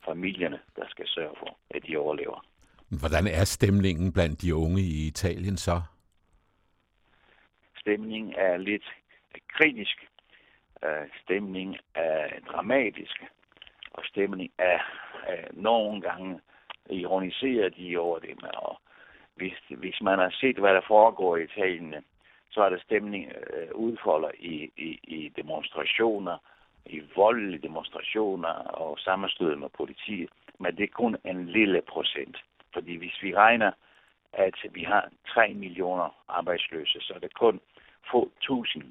familierne, 0.05 0.61
der 0.77 0.89
skal 0.89 1.07
sørge 1.09 1.37
for, 1.39 1.59
at 1.71 1.83
de 1.87 1.97
overlever. 1.97 2.45
Hvordan 3.01 3.27
er 3.27 3.45
stemningen 3.45 4.13
blandt 4.13 4.43
de 4.43 4.55
unge 4.55 4.81
i 4.81 5.07
Italien 5.07 5.57
så? 5.57 5.83
Stemningen 7.81 8.35
er 8.37 8.57
lidt 8.57 8.85
kritisk. 9.49 10.07
Øh, 10.85 11.07
stemningen 11.23 11.77
er 11.95 12.41
dramatisk. 12.53 13.25
Og 13.99 14.05
stemningen 14.05 14.51
er 14.59 14.79
nogle 15.53 16.01
gange 16.01 16.41
ironiserer 16.91 17.69
de 17.69 17.99
over 17.99 18.19
det. 18.19 18.45
Og 18.55 18.81
hvis, 19.35 19.59
hvis 19.69 20.01
man 20.03 20.19
har 20.19 20.31
set, 20.41 20.59
hvad 20.59 20.75
der 20.75 20.81
foregår 20.87 21.37
i 21.37 21.45
Italien, 21.45 21.95
så 22.51 22.61
er 22.63 22.69
der 22.69 22.79
stemning 22.79 23.33
øh, 23.33 23.75
udfolder 23.75 24.31
i, 24.39 24.71
i, 24.77 25.01
i 25.03 25.33
demonstrationer, 25.37 26.39
i 26.87 27.03
voldelige 27.17 27.63
demonstrationer 27.63 28.55
og 28.83 28.99
sammenstød 28.99 29.57
med 29.57 29.69
politiet. 29.69 30.31
Men 30.59 30.77
det 30.77 30.85
er 30.85 30.93
kun 31.03 31.17
en 31.25 31.47
lille 31.47 31.83
procent. 31.89 32.37
Fordi 32.73 32.97
hvis 32.97 33.23
vi 33.23 33.35
regner, 33.35 33.73
at 34.33 34.55
vi 34.71 34.83
har 34.83 35.09
3 35.29 35.55
millioner 35.55 36.09
arbejdsløse, 36.29 37.01
så 37.01 37.13
er 37.15 37.19
det 37.19 37.35
kun 37.35 37.61
få 38.11 38.31
tusind, 38.41 38.85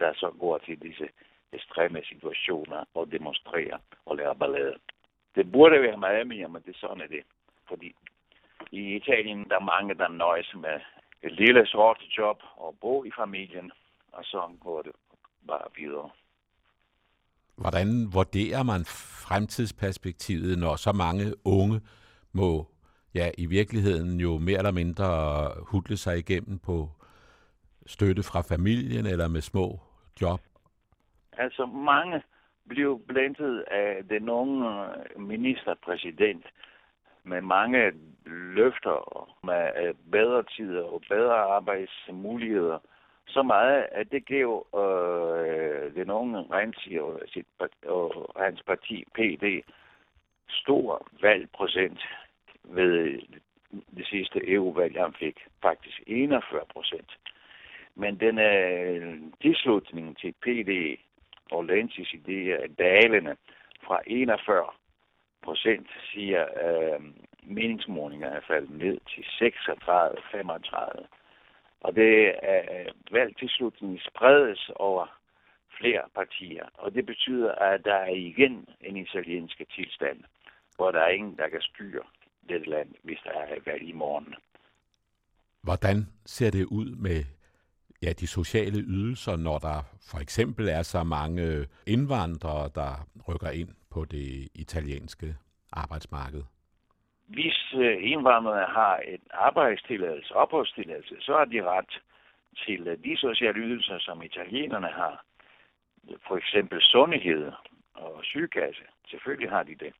der 0.00 0.12
så 0.14 0.30
går 0.40 0.58
til 0.58 0.82
disse 0.82 1.08
ekstreme 1.52 2.00
situationer 2.04 2.84
og 2.94 3.12
demonstrere 3.12 3.78
og 4.06 4.16
laver 4.16 4.34
ballade. 4.34 4.74
Det 5.34 5.52
burde 5.52 5.82
være 5.82 5.96
meget 5.96 6.26
mere, 6.26 6.48
men 6.48 6.62
det 6.66 6.76
sådan 6.76 7.00
er 7.00 7.06
det. 7.06 7.22
Fordi 7.68 7.94
i 8.72 8.96
Italien, 8.96 9.48
der 9.48 9.56
er 9.56 9.70
mange, 9.74 9.94
der 9.94 10.08
nøjes 10.08 10.52
med 10.54 10.80
et 11.22 11.32
lille 11.32 11.66
sort 11.66 12.02
job 12.18 12.42
og 12.56 12.76
bo 12.80 13.04
i 13.04 13.10
familien, 13.18 13.70
og 14.12 14.24
så 14.24 14.50
går 14.60 14.82
det 14.82 14.92
bare 15.46 15.68
videre. 15.76 16.10
Hvordan 17.56 18.08
vurderer 18.12 18.62
man 18.62 18.84
fremtidsperspektivet, 19.28 20.58
når 20.58 20.76
så 20.76 20.92
mange 20.92 21.34
unge 21.44 21.80
må 22.32 22.66
ja, 23.14 23.30
i 23.38 23.46
virkeligheden 23.46 24.20
jo 24.20 24.38
mere 24.38 24.58
eller 24.58 24.70
mindre 24.70 25.08
hudle 25.70 25.96
sig 25.96 26.18
igennem 26.18 26.58
på 26.58 26.90
støtte 27.86 28.22
fra 28.22 28.40
familien 28.40 29.06
eller 29.06 29.28
med 29.28 29.40
små 29.40 29.80
job? 30.20 30.40
Altså 31.38 31.66
mange 31.66 32.22
blev 32.68 33.00
blandet 33.08 33.60
af 33.60 34.04
den 34.10 34.28
unge 34.28 34.88
ministerpræsident 35.16 36.46
med 37.24 37.40
mange 37.40 37.92
løfter 38.26 39.28
med 39.44 39.86
øh, 39.86 39.94
bedre 40.12 40.42
tider 40.42 40.82
og 40.82 41.02
bedre 41.08 41.34
arbejdsmuligheder. 41.34 42.78
Så 43.26 43.42
meget, 43.42 43.86
at 43.92 44.12
det 44.12 44.26
gav 44.26 44.66
øh, 44.74 45.94
den 45.94 46.10
unge 46.10 46.38
Renzi 46.38 46.96
og, 46.96 47.20
sit, 47.26 47.46
og 47.86 48.32
hans 48.36 48.62
parti 48.62 49.04
PD 49.14 49.62
stor 50.48 51.08
valgprocent 51.22 52.00
ved 52.64 53.20
det 53.96 54.06
sidste 54.06 54.52
EU-valg, 54.52 55.00
han 55.00 55.14
fik. 55.18 55.38
Faktisk 55.62 56.02
41 56.06 56.60
procent. 56.72 57.18
Men 57.94 58.20
den 58.20 58.38
øh, 58.38 59.18
tilslutning 59.42 60.18
til 60.18 60.34
PD 60.42 60.98
og 61.50 61.64
Lenzis 61.64 62.14
idé 62.14 62.38
er 62.62 62.66
dalende 62.78 63.36
fra 63.86 64.00
41 64.06 64.64
procent, 65.42 65.88
siger 66.12 66.42
øh, 66.64 67.00
meningsmålinger 67.42 68.28
er 68.28 68.40
faldet 68.46 68.70
ned 68.70 68.98
til 69.12 69.24
36-35. 71.02 71.06
Og 71.80 71.94
det 71.94 72.34
er 72.42 72.62
øh, 72.80 72.92
valgtilslutningen 73.10 73.98
spredes 73.98 74.70
over 74.76 75.06
flere 75.80 76.02
partier, 76.14 76.66
og 76.74 76.94
det 76.94 77.06
betyder, 77.06 77.52
at 77.52 77.84
der 77.84 77.94
er 77.94 78.14
igen 78.14 78.68
en 78.80 78.96
italienske 78.96 79.66
tilstand, 79.76 80.18
hvor 80.76 80.90
der 80.90 81.00
er 81.00 81.08
ingen, 81.08 81.36
der 81.36 81.48
kan 81.48 81.60
styre 81.60 82.02
dette 82.48 82.70
land, 82.70 82.88
hvis 83.02 83.18
der 83.24 83.30
er 83.30 83.60
valg 83.66 83.82
i 83.82 83.92
morgen. 83.92 84.34
Hvordan 85.62 86.06
ser 86.26 86.50
det 86.50 86.64
ud 86.64 86.96
med 86.96 87.24
ja, 88.02 88.12
de 88.12 88.26
sociale 88.26 88.78
ydelser, 88.78 89.36
når 89.36 89.58
der 89.58 89.78
for 90.10 90.18
eksempel 90.18 90.68
er 90.68 90.82
så 90.82 91.02
mange 91.04 91.66
indvandrere, 91.86 92.70
der 92.74 93.06
rykker 93.28 93.50
ind 93.50 93.68
på 93.90 94.04
det 94.04 94.48
italienske 94.54 95.36
arbejdsmarked? 95.72 96.42
Hvis 97.26 97.74
indvandrere 97.74 97.98
indvandrerne 98.00 98.66
har 98.66 99.00
et 99.08 99.20
arbejdstilladelse, 99.30 100.34
opholdstilladelse, 100.34 101.14
så 101.20 101.32
har 101.32 101.44
de 101.44 101.62
ret 101.62 102.00
til 102.66 102.88
øh, 102.88 102.98
de 103.04 103.16
sociale 103.16 103.58
ydelser, 103.60 103.98
som 103.98 104.22
italienerne 104.22 104.88
har. 104.88 105.24
For 106.28 106.36
eksempel 106.36 106.78
sundhed 106.82 107.52
og 107.94 108.20
sygekasse. 108.22 108.82
Selvfølgelig 109.10 109.50
har 109.50 109.62
de 109.62 109.74
det. 109.74 109.92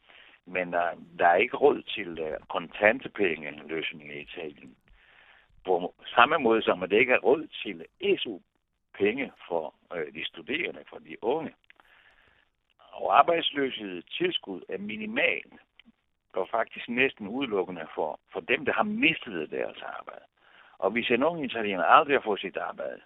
Men 0.46 0.72
der, 0.72 0.88
der 1.18 1.26
er 1.26 1.36
ikke 1.36 1.56
råd 1.56 1.82
til 1.82 2.20
uh, 2.20 2.46
kontante 2.48 3.08
penge 3.08 3.52
i 4.00 4.20
Italien. 4.20 4.76
På 5.68 5.94
samme 6.06 6.38
måde 6.38 6.62
som 6.62 6.82
at 6.82 6.90
det 6.90 6.98
ikke 6.98 7.12
er 7.12 7.18
råd 7.18 7.46
til 7.62 7.87
SU-penge 8.18 9.32
for 9.48 9.75
øh, 9.94 10.14
de 10.14 10.25
studerende, 10.25 10.82
for 10.90 10.98
de 10.98 11.25
unge. 11.25 11.54
Og 12.78 13.18
arbejdsløshed 13.18 14.02
tilskud 14.02 14.62
er 14.68 14.78
minimal 14.78 15.42
og 16.32 16.48
faktisk 16.50 16.88
næsten 16.88 17.28
udelukkende 17.28 17.87
for, 17.94 18.20
for 18.32 18.40
dem, 18.40 18.64
der 18.64 18.72
har 18.72 18.82
mistet 18.82 19.50
deres 19.50 19.82
arbejde. 19.82 20.25
Og 20.78 20.90
hvis 20.90 21.10
en 21.10 21.22
ung 21.22 21.44
italiener 21.44 21.84
aldrig 21.84 22.16
har 22.16 22.22
fået 22.25 22.40
sit 22.40 22.56
arbejde, 22.56 23.00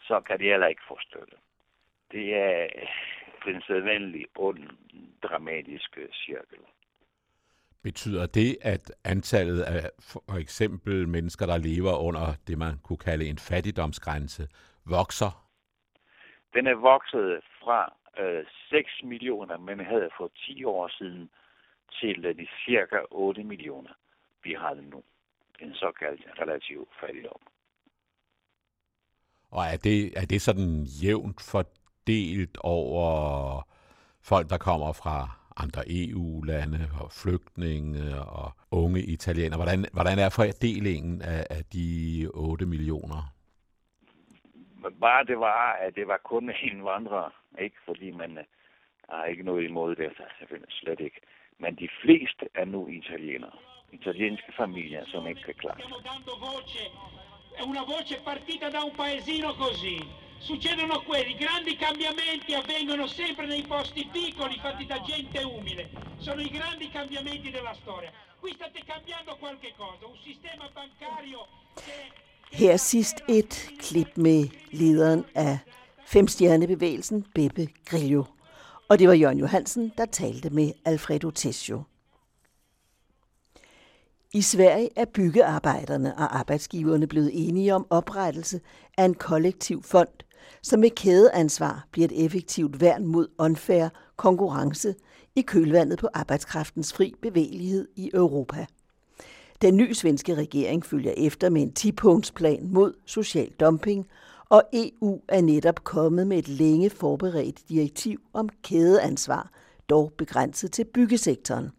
så 0.00 0.20
kan 0.20 0.38
de 0.38 0.44
heller 0.44 0.66
ikke 0.66 0.88
få 0.88 0.98
støtte. 1.00 1.36
Det 2.12 2.34
er 2.34 2.62
øh, 2.64 2.88
den 3.44 3.62
sædvanlige 3.62 4.26
ond, 4.36 4.68
dramatiske 5.22 6.08
cirkel. 6.12 6.58
Betyder 7.82 8.26
det, 8.26 8.56
at 8.62 8.92
antallet 9.04 9.62
af 9.62 9.90
for 10.00 10.38
eksempel 10.38 11.08
mennesker, 11.08 11.46
der 11.46 11.58
lever 11.58 11.96
under 11.96 12.34
det, 12.46 12.58
man 12.58 12.78
kunne 12.82 12.96
kalde 12.98 13.26
en 13.26 13.38
fattigdomsgrænse, 13.38 14.48
vokser? 14.84 15.46
Den 16.54 16.66
er 16.66 16.74
vokset 16.74 17.40
fra 17.62 17.92
øh, 18.18 18.44
6 18.70 18.90
millioner, 19.04 19.58
man 19.58 19.80
havde 19.80 20.10
for 20.16 20.30
10 20.46 20.64
år 20.64 20.88
siden, 20.88 21.30
til 22.00 22.22
de 22.22 22.46
cirka 22.64 22.96
8 23.10 23.44
millioner, 23.44 23.90
vi 24.44 24.52
har 24.52 24.74
nu. 24.74 25.02
En 25.60 25.74
såkaldt 25.74 26.22
relativ 26.40 26.88
fattigdom. 27.00 27.40
Og 29.50 29.64
er 29.64 29.76
det, 29.76 30.18
er 30.18 30.26
det 30.26 30.42
sådan 30.42 30.84
jævnt 31.02 31.40
fordelt 31.50 32.58
over 32.60 33.68
folk, 34.22 34.50
der 34.50 34.58
kommer 34.58 34.92
fra 34.92 35.39
andre 35.62 35.82
EU-lande 35.88 36.80
og 37.00 37.08
flygtninge 37.22 38.02
og 38.38 38.52
unge 38.70 39.00
italienere? 39.00 39.58
Hvordan, 39.62 39.86
hvordan 39.92 40.18
er 40.18 40.28
fordelingen 40.28 41.22
af, 41.22 41.46
af 41.50 41.64
de 41.72 42.28
8 42.34 42.66
millioner? 42.66 43.20
Bare 45.00 45.24
det 45.24 45.38
var, 45.38 45.72
at 45.72 45.94
det 45.94 46.06
var 46.06 46.20
kun 46.24 46.52
indvandrere, 46.62 47.30
ikke? 47.58 47.76
Fordi 47.86 48.10
man 48.10 48.38
øh, 48.38 48.44
har 49.08 49.24
ikke 49.24 49.42
noget 49.42 49.64
imod 49.64 49.96
det, 49.96 50.10
så 50.16 50.22
selvfølgelig 50.38 50.72
slet 50.72 51.00
ikke. 51.00 51.20
Men 51.58 51.74
de 51.76 51.88
fleste 52.02 52.44
er 52.54 52.64
nu 52.64 52.88
italienere. 52.88 53.56
Italienske 53.92 54.52
familier, 54.56 55.04
som 55.06 55.26
ikke 55.26 55.42
kan 55.42 55.54
klare 55.54 55.80
È 57.60 57.62
una 57.62 57.82
voce 57.82 58.20
partita 58.22 58.70
da 58.70 58.80
un 58.84 58.94
paesino 58.94 59.52
così. 59.54 59.98
Succedono 60.40 61.02
quelli, 61.02 61.34
grandi 61.36 61.76
cambiamenti 61.76 62.54
avvengono 62.54 63.06
sempre 63.06 63.46
nei 63.46 63.62
posti 63.62 64.08
piccoli 64.10 64.58
fatti 64.62 64.86
da 64.86 65.00
gente 65.02 65.42
umile. 65.42 65.90
Sono 66.18 66.40
i 66.40 66.48
grandi 66.48 66.88
cambiamenti 66.88 67.50
della 67.50 67.74
storia. 67.82 68.10
Qui 68.40 68.52
state 68.54 68.82
cambiando 68.86 69.36
qualche 69.36 69.74
cosa, 69.76 70.06
un 70.06 70.16
sistema 70.24 70.68
bancario 70.72 71.46
che... 71.74 72.10
Her 72.52 72.78
sidst 72.78 73.22
et 73.28 73.70
klip 73.78 74.16
med 74.16 74.48
lederen 74.72 75.24
af 75.34 75.58
Femstjernebevægelsen, 76.06 77.26
Beppe 77.34 77.68
Grillo. 77.84 78.24
Og 78.88 78.98
det 78.98 79.08
var 79.08 79.14
Jørgen 79.14 79.38
Johansen, 79.38 79.92
der 79.98 80.06
talte 80.06 80.50
med 80.50 80.72
Alfredo 80.84 81.30
Tessio. 81.30 81.82
I 84.32 84.42
Sverige 84.42 84.90
er 84.96 85.04
byggearbejderne 85.04 86.14
og 86.14 86.38
arbejdsgiverne 86.38 87.06
blevet 87.06 87.30
enige 87.48 87.74
om 87.74 87.86
oprettelse 87.90 88.60
af 88.96 89.04
en 89.04 89.14
kollektiv 89.14 89.82
fond, 89.82 90.08
som 90.62 90.80
med 90.80 90.90
kædeansvar 90.90 91.86
bliver 91.90 92.08
et 92.08 92.24
effektivt 92.24 92.80
værn 92.80 93.06
mod 93.06 93.28
unfair 93.38 93.88
konkurrence 94.16 94.94
i 95.36 95.42
kølvandet 95.42 95.98
på 95.98 96.08
arbejdskraftens 96.14 96.92
fri 96.92 97.14
bevægelighed 97.22 97.88
i 97.96 98.10
Europa. 98.14 98.66
Den 99.62 99.76
nye 99.76 99.94
svenske 99.94 100.34
regering 100.34 100.86
følger 100.86 101.12
efter 101.16 101.50
med 101.50 101.62
en 101.62 101.72
10-punktsplan 101.78 102.66
mod 102.72 102.92
social 103.06 103.50
dumping 103.60 104.06
og 104.50 104.62
EU 104.72 105.20
er 105.28 105.40
netop 105.40 105.84
kommet 105.84 106.26
med 106.26 106.38
et 106.38 106.48
længe 106.48 106.90
forberedt 106.90 107.68
direktiv 107.68 108.20
om 108.32 108.48
kædeansvar, 108.62 109.50
dog 109.88 110.12
begrænset 110.18 110.72
til 110.72 110.84
byggesektoren. 110.84 111.70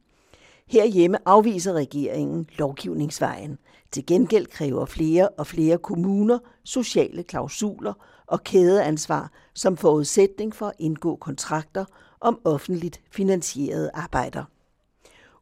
Herhjemme 0.67 1.17
afviser 1.25 1.73
regeringen 1.73 2.49
lovgivningsvejen. 2.57 3.57
Til 3.91 4.05
gengæld 4.05 4.45
kræver 4.45 4.85
flere 4.85 5.29
og 5.29 5.47
flere 5.47 5.77
kommuner 5.77 6.39
sociale 6.63 7.23
klausuler 7.23 7.93
og 8.31 8.43
kædeansvar 8.43 9.31
som 9.53 9.77
forudsætning 9.77 10.55
for 10.55 10.67
at 10.67 10.75
indgå 10.79 11.15
kontrakter 11.15 11.85
om 12.19 12.41
offentligt 12.43 13.01
finansierede 13.11 13.91
arbejder. 13.93 14.43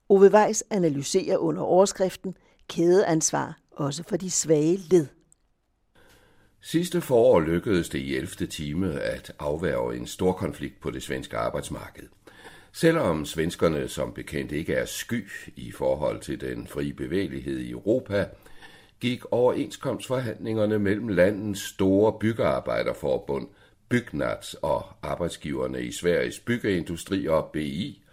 Ove 0.09 0.31
Weiss 0.33 0.63
analyserer 0.69 1.37
under 1.37 1.61
overskriften 1.61 2.35
kædeansvar 2.69 3.57
også 3.71 4.03
for 4.03 4.17
de 4.17 4.31
svage 4.31 4.77
led. 4.77 5.07
Sidste 6.61 7.01
forår 7.01 7.39
lykkedes 7.39 7.89
det 7.89 7.99
i 7.99 8.15
11. 8.15 8.47
time 8.47 9.01
at 9.01 9.31
afværge 9.39 9.95
en 9.95 10.07
stor 10.07 10.31
konflikt 10.31 10.81
på 10.81 10.91
det 10.91 11.03
svenske 11.03 11.37
arbejdsmarked. 11.37 12.07
Selvom 12.73 13.25
svenskerne 13.25 13.87
som 13.87 14.13
bekendt 14.13 14.51
ikke 14.51 14.73
er 14.73 14.85
sky 14.85 15.27
i 15.55 15.71
forhold 15.71 16.21
til 16.21 16.41
den 16.41 16.67
frie 16.67 16.93
bevægelighed 16.93 17.59
i 17.59 17.71
Europa, 17.71 18.27
gik 18.99 19.23
overenskomstforhandlingerne 19.31 20.79
mellem 20.79 21.07
landets 21.07 21.61
store 21.61 22.13
byggearbejderforbund, 22.19 23.47
Bygnats 23.89 24.53
og 24.53 24.85
arbejdsgiverne 25.01 25.81
i 25.81 25.91
Sveriges 25.91 26.39
byggeindustri 26.39 27.27
og 27.27 27.49
BI 27.53 28.03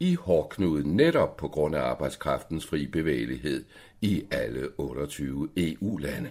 i 0.00 0.14
hårdknuden 0.14 0.96
netop 0.96 1.36
på 1.36 1.48
grund 1.48 1.74
af 1.74 1.80
arbejdskraftens 1.80 2.66
fri 2.66 2.86
bevægelighed 2.86 3.64
i 4.00 4.22
alle 4.30 4.68
28 4.78 5.48
EU-lande. 5.56 6.30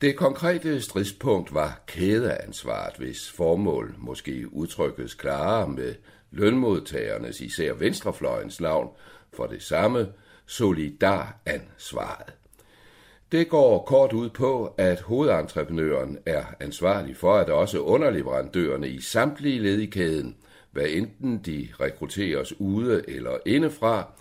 Det 0.00 0.16
konkrete 0.16 0.80
stridspunkt 0.80 1.54
var 1.54 1.80
kædeansvaret, 1.86 2.96
hvis 2.96 3.30
formål 3.30 3.94
måske 3.98 4.54
udtrykkes 4.54 5.14
klarere 5.14 5.68
med 5.68 5.94
lønmodtagernes, 6.30 7.40
især 7.40 7.72
venstrefløjens 7.72 8.60
navn, 8.60 8.88
for 9.32 9.46
det 9.46 9.62
samme 9.62 10.08
solidaransvaret. 10.46 12.39
Det 13.32 13.48
går 13.48 13.84
kort 13.84 14.12
ud 14.12 14.30
på, 14.30 14.74
at 14.78 15.00
hovedentreprenøren 15.00 16.18
er 16.26 16.44
ansvarlig 16.60 17.16
for, 17.16 17.34
at 17.34 17.50
også 17.50 17.78
underleverandørerne 17.78 18.88
i 18.88 19.00
samtlige 19.00 19.58
led 19.58 19.78
i 19.78 19.86
kæden, 19.86 20.36
hvad 20.72 20.86
enten 20.88 21.38
de 21.46 21.68
rekrutteres 21.80 22.60
ude 22.60 23.04
eller 23.08 23.38
indefra, 23.46 24.12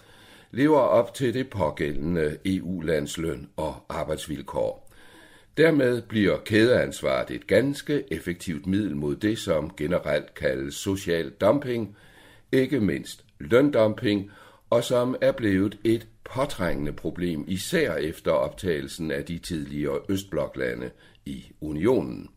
lever 0.51 0.79
op 0.79 1.13
til 1.13 1.33
det 1.33 1.49
pågældende 1.49 2.37
EU-landsløn 2.45 3.49
og 3.57 3.75
arbejdsvilkår. 3.89 4.91
Dermed 5.57 6.01
bliver 6.01 6.37
kædeansvaret 6.37 7.31
et 7.31 7.47
ganske 7.47 8.03
effektivt 8.13 8.67
middel 8.67 8.95
mod 8.95 9.15
det, 9.15 9.39
som 9.39 9.71
generelt 9.77 10.33
kaldes 10.33 10.75
social 10.75 11.29
dumping, 11.29 11.97
ikke 12.51 12.79
mindst 12.79 13.25
løndumping, 13.39 14.31
og 14.69 14.83
som 14.83 15.15
er 15.21 15.31
blevet 15.31 15.77
et 15.83 16.07
påtrængende 16.23 16.93
problem, 16.93 17.45
især 17.47 17.95
efter 17.95 18.31
optagelsen 18.31 19.11
af 19.11 19.25
de 19.25 19.37
tidligere 19.37 19.99
Østbloklande 20.09 20.89
i 21.25 21.45
unionen. 21.61 22.29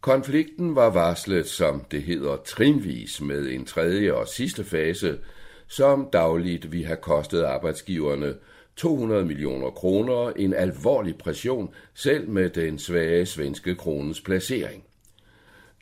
Konflikten 0.00 0.74
var 0.76 0.90
varslet, 0.90 1.46
som 1.46 1.84
det 1.90 2.02
hedder, 2.02 2.36
trinvis 2.36 3.20
med 3.20 3.48
en 3.48 3.64
tredje 3.64 4.12
og 4.12 4.28
sidste 4.28 4.64
fase, 4.64 5.18
som 5.66 6.08
dagligt 6.12 6.72
vi 6.72 6.82
har 6.82 6.96
kostet 6.96 7.42
arbejdsgiverne 7.42 8.34
200 8.76 9.24
millioner 9.24 9.70
kroner, 9.70 10.32
en 10.36 10.54
alvorlig 10.54 11.18
pression, 11.18 11.74
selv 11.94 12.28
med 12.28 12.50
den 12.50 12.78
svage 12.78 13.26
svenske 13.26 13.74
kronens 13.74 14.20
placering. 14.20 14.84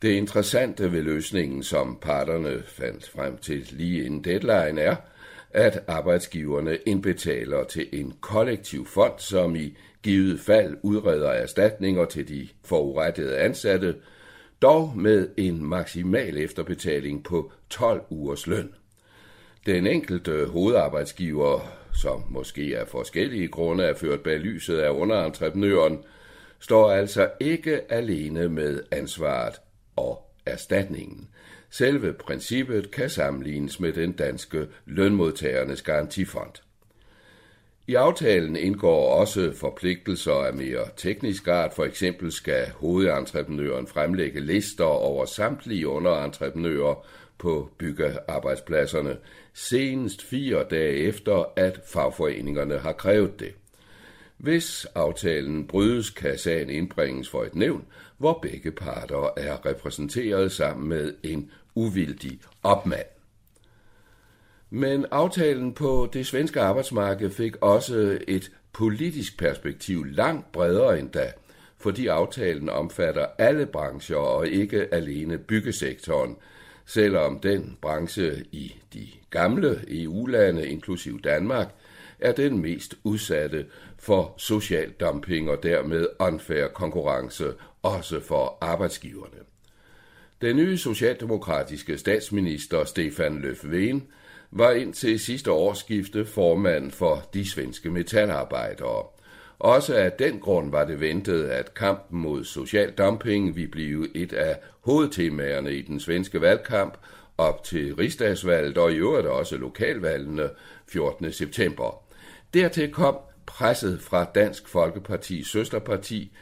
Det 0.02 0.08
interessante 0.08 0.92
ved 0.92 1.02
løsningen, 1.02 1.62
som 1.62 1.98
parterne 2.02 2.62
fandt 2.66 3.08
frem 3.08 3.38
til 3.38 3.68
lige 3.70 4.04
inden 4.04 4.24
deadline, 4.24 4.80
er, 4.80 4.96
at 5.56 5.82
arbejdsgiverne 5.86 6.78
indbetaler 6.86 7.64
til 7.64 7.88
en 7.92 8.14
kollektiv 8.20 8.86
fond, 8.86 9.12
som 9.18 9.56
i 9.56 9.76
givet 10.02 10.40
fald 10.40 10.76
udreder 10.82 11.30
erstatninger 11.30 12.04
til 12.04 12.28
de 12.28 12.48
forurettede 12.64 13.38
ansatte, 13.38 13.94
dog 14.62 14.92
med 14.96 15.28
en 15.36 15.64
maksimal 15.64 16.38
efterbetaling 16.38 17.24
på 17.24 17.52
12 17.70 18.02
ugers 18.10 18.46
løn. 18.46 18.74
Den 19.66 19.86
enkelte 19.86 20.46
hovedarbejdsgiver, 20.46 21.60
som 21.92 22.24
måske 22.28 22.78
af 22.78 22.88
forskellige 22.88 23.48
grunde 23.48 23.84
er 23.84 23.94
ført 23.94 24.20
bag 24.20 24.38
lyset 24.38 24.78
af 24.78 24.90
underentreprenøren, 24.90 25.98
står 26.60 26.90
altså 26.90 27.30
ikke 27.40 27.92
alene 27.92 28.48
med 28.48 28.82
ansvaret 28.90 29.54
og 29.96 30.30
erstatningen. 30.46 31.28
Selve 31.70 32.12
princippet 32.12 32.90
kan 32.90 33.10
sammenlignes 33.10 33.80
med 33.80 33.92
den 33.92 34.12
danske 34.12 34.66
lønmodtagernes 34.86 35.82
garantifond. 35.82 36.52
I 37.88 37.94
aftalen 37.94 38.56
indgår 38.56 39.08
også 39.08 39.52
forpligtelser 39.52 40.32
af 40.32 40.54
mere 40.54 40.84
teknisk 40.96 41.48
art. 41.48 41.74
For 41.74 41.84
eksempel 41.84 42.32
skal 42.32 42.70
hovedentreprenøren 42.70 43.86
fremlægge 43.86 44.40
lister 44.40 44.84
over 44.84 45.24
samtlige 45.24 45.88
underentreprenører 45.88 47.06
på 47.38 47.70
byggearbejdspladserne, 47.78 49.16
senest 49.54 50.22
fire 50.22 50.64
dage 50.70 50.96
efter, 50.96 51.52
at 51.56 51.80
fagforeningerne 51.86 52.78
har 52.78 52.92
krævet 52.92 53.40
det. 53.40 53.54
Hvis 54.38 54.84
aftalen 54.94 55.66
brydes, 55.66 56.10
kan 56.10 56.38
sagen 56.38 56.70
indbringes 56.70 57.28
for 57.28 57.44
et 57.44 57.54
nævn, 57.54 57.84
hvor 58.18 58.38
begge 58.42 58.72
parter 58.72 59.28
er 59.36 59.66
repræsenteret 59.66 60.52
sammen 60.52 60.88
med 60.88 61.14
en 61.22 61.50
uvildig 61.74 62.40
opmand. 62.62 63.06
Men 64.70 65.06
aftalen 65.10 65.72
på 65.72 66.08
det 66.12 66.26
svenske 66.26 66.60
arbejdsmarked 66.60 67.30
fik 67.30 67.56
også 67.60 68.18
et 68.28 68.50
politisk 68.72 69.38
perspektiv 69.38 70.04
langt 70.04 70.52
bredere 70.52 70.98
end 70.98 71.10
da, 71.10 71.32
fordi 71.78 72.06
aftalen 72.06 72.68
omfatter 72.68 73.26
alle 73.38 73.66
brancher 73.66 74.16
og 74.16 74.48
ikke 74.48 74.94
alene 74.94 75.38
byggesektoren, 75.38 76.36
selvom 76.86 77.40
den 77.40 77.78
branche 77.80 78.44
i 78.52 78.74
de 78.94 79.06
gamle 79.30 79.84
EU-lande, 79.88 80.68
inklusiv 80.68 81.20
Danmark, 81.20 81.68
er 82.18 82.32
den 82.32 82.58
mest 82.58 82.94
udsatte 83.04 83.66
for 83.98 84.34
social 84.36 84.90
dumping 84.90 85.50
og 85.50 85.62
dermed 85.62 86.06
unfair 86.18 86.68
konkurrence 86.68 87.52
også 87.86 88.20
for 88.20 88.58
arbejdsgiverne. 88.60 89.38
Den 90.40 90.56
nye 90.56 90.78
socialdemokratiske 90.78 91.98
statsminister 91.98 92.84
Stefan 92.84 93.44
Löfven 93.44 94.00
var 94.50 94.70
indtil 94.70 95.20
sidste 95.20 95.52
årsskifte 95.52 96.26
formand 96.26 96.90
for 96.90 97.28
de 97.34 97.50
svenske 97.50 97.90
metalarbejdere. 97.90 99.02
Også 99.58 99.94
af 99.94 100.12
den 100.12 100.40
grund 100.40 100.70
var 100.70 100.84
det 100.84 101.00
ventet, 101.00 101.44
at 101.44 101.74
kampen 101.74 102.20
mod 102.20 102.44
social 102.44 102.90
dumping 102.90 103.56
ville 103.56 103.70
blive 103.70 104.16
et 104.16 104.32
af 104.32 104.58
hovedtemaerne 104.80 105.74
i 105.74 105.82
den 105.82 106.00
svenske 106.00 106.40
valgkamp 106.40 106.98
op 107.38 107.64
til 107.64 107.94
rigsdagsvalget 107.94 108.78
og 108.78 108.92
i 108.92 108.96
øvrigt 108.96 109.26
også 109.26 109.56
lokalvalgene 109.56 110.50
14. 110.88 111.32
september. 111.32 112.02
Dertil 112.54 112.92
kom 112.92 113.16
presset 113.46 114.00
fra 114.00 114.24
Dansk 114.34 114.68
Folkepartis 114.68 115.46
søsterparti, 115.46 116.32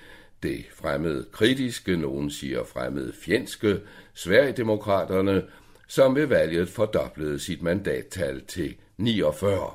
det 0.44 0.64
fremmede 0.74 1.26
kritiske, 1.32 1.96
nogen 1.96 2.30
siger 2.30 2.64
fremmede 2.64 3.12
fjendske, 3.24 3.80
Sverigedemokraterne, 4.14 5.42
som 5.88 6.16
ved 6.16 6.26
valget 6.26 6.68
fordoblede 6.68 7.38
sit 7.38 7.62
mandattal 7.62 8.40
til 8.40 8.74
49. 8.96 9.70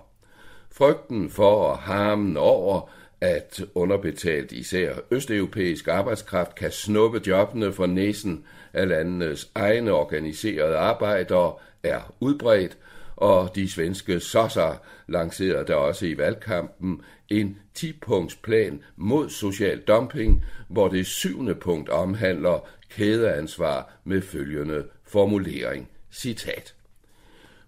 Frygten 0.71 1.29
for 1.29 1.65
og 1.65 1.77
harmen 1.77 2.37
over, 2.37 2.89
at 3.21 3.61
underbetalt 3.75 4.51
især 4.51 4.93
østeuropæisk 5.11 5.87
arbejdskraft 5.87 6.55
kan 6.55 6.71
snuppe 6.71 7.21
jobbene 7.27 7.73
for 7.73 7.85
næsen 7.85 8.45
af 8.73 8.87
landenes 8.87 9.51
egne 9.55 9.91
organiserede 9.91 10.77
arbejdere, 10.77 11.53
er 11.83 12.13
udbredt, 12.19 12.77
og 13.19 13.55
de 13.55 13.71
svenske 13.71 14.19
sosser 14.19 14.81
lancerede 15.07 15.67
der 15.67 15.75
også 15.75 16.05
i 16.05 16.17
valgkampen 16.17 17.01
en 17.29 17.57
10-punkts 17.79 18.35
plan 18.43 18.83
mod 18.95 19.29
social 19.29 19.79
dumping, 19.79 20.45
hvor 20.67 20.87
det 20.87 21.05
syvende 21.05 21.55
punkt 21.55 21.89
omhandler 21.89 22.67
kædeansvar 22.89 23.93
med 24.03 24.21
følgende 24.21 24.83
formulering. 25.03 25.89
Citat. 26.11 26.75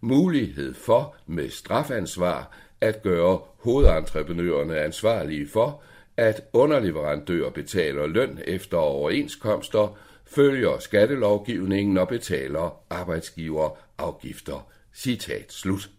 Mulighed 0.01 0.73
for 0.73 1.15
med 1.27 1.49
strafansvar 1.49 2.57
at 2.81 3.01
gøre 3.01 3.39
hovedentreprenørerne 3.59 4.79
ansvarlige 4.79 5.47
for, 5.47 5.81
at 6.17 6.41
underleverandører 6.53 7.49
betaler 7.49 8.07
løn 8.07 8.39
efter 8.47 8.77
overenskomster, 8.77 9.97
følger 10.25 10.79
skattelovgivningen 10.79 11.97
og 11.97 12.07
betaler 12.07 12.79
arbejdsgiver 12.89 13.69
afgifter. 13.97 14.71
Citat 14.93 15.53
slut. 15.53 15.89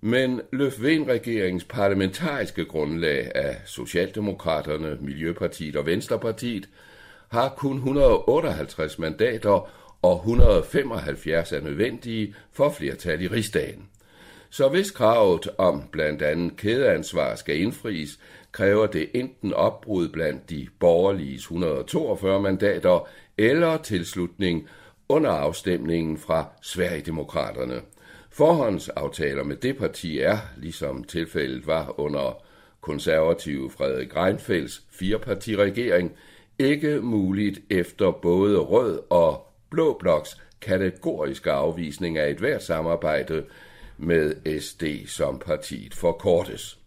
Men 0.00 0.40
Løfven-regeringens 0.52 1.64
parlamentariske 1.64 2.64
grundlag 2.64 3.32
af 3.34 3.56
Socialdemokraterne, 3.64 4.98
Miljøpartiet 5.00 5.76
og 5.76 5.86
Venstrepartiet 5.86 6.68
har 7.28 7.48
kun 7.48 7.76
158 7.76 8.98
mandater, 8.98 9.70
og 10.02 10.16
175 10.16 11.52
er 11.52 11.60
nødvendige 11.60 12.34
for 12.52 12.70
flertal 12.70 13.22
i 13.22 13.28
rigsdagen. 13.28 13.88
Så 14.50 14.68
hvis 14.68 14.90
kravet 14.90 15.48
om 15.58 15.82
blandt 15.92 16.22
andet 16.22 16.56
kædeansvar 16.56 17.34
skal 17.34 17.60
indfries, 17.60 18.18
kræver 18.52 18.86
det 18.86 19.10
enten 19.14 19.52
opbrud 19.52 20.08
blandt 20.08 20.50
de 20.50 20.68
borgerlige 20.80 21.34
142 21.34 22.42
mandater 22.42 23.08
eller 23.38 23.76
tilslutning 23.76 24.68
under 25.08 25.30
afstemningen 25.30 26.18
fra 26.18 26.44
Sverigedemokraterne. 26.62 27.80
Forhåndsaftaler 28.30 29.44
med 29.44 29.56
det 29.56 29.78
parti 29.78 30.18
er, 30.20 30.38
ligesom 30.56 31.04
tilfældet 31.04 31.66
var 31.66 32.00
under 32.00 32.42
konservative 32.80 33.70
Frederik 33.70 34.16
Reinfeldts 34.16 34.82
firepartiregering, 34.90 36.12
ikke 36.58 37.00
muligt 37.00 37.60
efter 37.70 38.10
både 38.10 38.58
rød 38.58 39.00
og 39.10 39.52
blå 39.70 39.96
bloks 40.00 40.42
kategoriske 40.60 41.52
afvisning 41.52 42.18
af 42.18 42.30
et 42.30 42.38
hvert 42.38 42.62
samarbejde 42.62 43.44
med 43.98 44.60
SD 44.60 44.84
som 45.06 45.38
partiet 45.38 45.94
forkortes. 45.94 46.78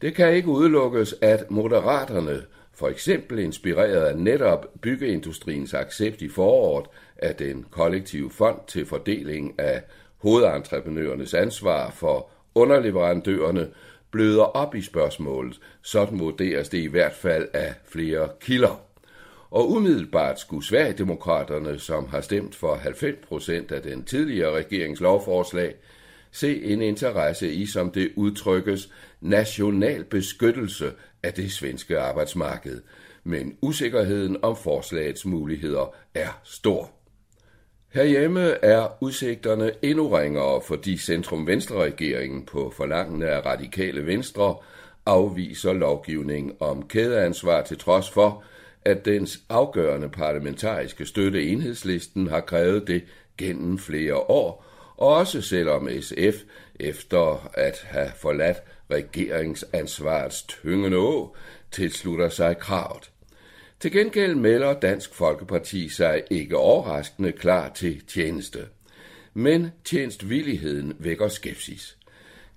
Det 0.00 0.14
kan 0.14 0.34
ikke 0.34 0.48
udelukkes, 0.48 1.14
at 1.20 1.50
moderaterne, 1.50 2.42
for 2.76 2.88
eksempel 2.88 3.38
inspireret 3.38 4.04
af 4.04 4.18
netop 4.18 4.66
byggeindustriens 4.80 5.74
accept 5.74 6.22
i 6.22 6.28
foråret 6.28 6.86
af 7.16 7.34
den 7.34 7.66
kollektive 7.70 8.30
fond 8.30 8.58
til 8.68 8.86
fordeling 8.86 9.54
af 9.58 9.82
hovedentreprenørernes 10.16 11.34
ansvar 11.34 11.90
for 11.90 12.30
underleverandørerne, 12.54 13.68
bløder 14.10 14.42
op 14.42 14.74
i 14.74 14.82
spørgsmålet. 14.82 15.60
Sådan 15.82 16.20
vurderes 16.20 16.68
det 16.68 16.78
i 16.78 16.86
hvert 16.86 17.14
fald 17.14 17.48
af 17.52 17.74
flere 17.84 18.28
kilder. 18.40 18.80
Og 19.50 19.70
umiddelbart 19.70 20.40
skulle 20.40 20.64
Sverigedemokraterne, 20.64 21.78
som 21.78 22.08
har 22.08 22.20
stemt 22.20 22.54
for 22.54 22.74
90 22.74 23.26
procent 23.28 23.72
af 23.72 23.82
den 23.82 24.04
tidligere 24.04 24.56
regerings 24.56 25.00
lovforslag, 25.00 25.74
se 26.30 26.62
en 26.64 26.82
interesse 26.82 27.52
i, 27.52 27.66
som 27.66 27.90
det 27.90 28.12
udtrykkes, 28.16 28.92
national 29.20 30.04
beskyttelse 30.04 30.92
af 31.26 31.32
det 31.32 31.52
svenske 31.52 31.98
arbejdsmarked, 31.98 32.82
men 33.24 33.56
usikkerheden 33.60 34.36
om 34.42 34.56
forslagets 34.56 35.26
muligheder 35.26 35.94
er 36.14 36.40
stor. 36.44 36.90
Herhjemme 37.92 38.64
er 38.64 38.98
udsigterne 39.00 39.72
endnu 39.82 40.08
ringere, 40.08 40.62
fordi 40.62 40.96
Centrum-Venstre-regeringen 40.96 42.46
på 42.46 42.72
forlangende 42.76 43.28
af 43.28 43.46
radikale 43.46 44.06
venstre 44.06 44.56
afviser 45.06 45.72
lovgivning 45.72 46.62
om 46.62 46.88
kædeansvar 46.88 47.62
til 47.62 47.78
trods 47.78 48.10
for, 48.10 48.44
at 48.84 49.04
dens 49.04 49.40
afgørende 49.48 50.08
parlamentariske 50.08 51.06
støtte 51.06 51.46
enhedslisten 51.46 52.26
har 52.26 52.40
krævet 52.40 52.86
det 52.86 53.04
gennem 53.38 53.78
flere 53.78 54.16
år, 54.16 54.64
også 54.96 55.42
selvom 55.42 55.88
SF, 56.00 56.42
efter 56.80 57.50
at 57.54 57.86
have 57.88 58.10
forladt 58.16 58.62
regeringsansvarets 58.90 60.42
tyngende 60.42 60.98
å, 60.98 61.34
tilslutter 61.70 62.28
sig 62.28 62.58
kravet. 62.58 63.10
Til 63.80 63.92
gengæld 63.92 64.34
melder 64.34 64.74
Dansk 64.80 65.14
Folkeparti 65.14 65.88
sig 65.88 66.22
ikke 66.30 66.56
overraskende 66.56 67.32
klar 67.32 67.72
til 67.74 68.02
tjeneste. 68.08 68.66
Men 69.34 69.70
tjenestvilligheden 69.84 70.96
vækker 70.98 71.28
skepsis. 71.28 71.96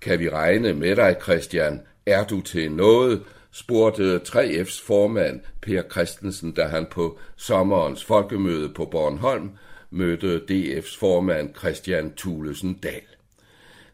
Kan 0.00 0.18
vi 0.18 0.28
regne 0.28 0.74
med 0.74 0.96
dig, 0.96 1.16
Christian? 1.22 1.80
Er 2.06 2.24
du 2.24 2.40
til 2.40 2.72
noget? 2.72 3.22
spurgte 3.52 4.16
3F's 4.16 4.86
formand 4.86 5.40
Per 5.62 5.82
Christensen, 5.90 6.52
da 6.52 6.64
han 6.64 6.86
på 6.90 7.18
sommerens 7.36 8.04
folkemøde 8.04 8.68
på 8.68 8.84
Bornholm 8.84 9.50
mødte 9.90 10.42
DF's 10.50 10.98
formand 10.98 11.54
Christian 11.56 12.12
Thulesen 12.16 12.74
Dahl. 12.74 13.19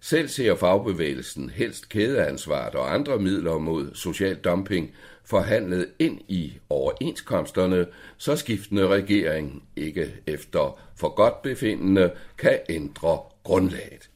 Selv 0.08 0.28
ser 0.28 0.54
fagbevægelsen 0.54 1.50
helst 1.50 1.88
kædeansvaret 1.88 2.74
og 2.74 2.94
andre 2.94 3.18
midler 3.18 3.58
mod 3.58 3.94
social 3.94 4.34
dumping 4.34 4.90
forhandlet 5.24 5.88
ind 5.98 6.20
i 6.28 6.58
overenskomsterne, 6.70 7.86
så 8.16 8.36
skiftende 8.36 8.86
regering 8.86 9.62
ikke 9.76 10.14
efter 10.26 10.80
for 10.96 11.14
godt 11.14 11.42
befindende 11.42 12.10
kan 12.38 12.58
ændre 12.68 13.18
grundlaget. 13.44 14.10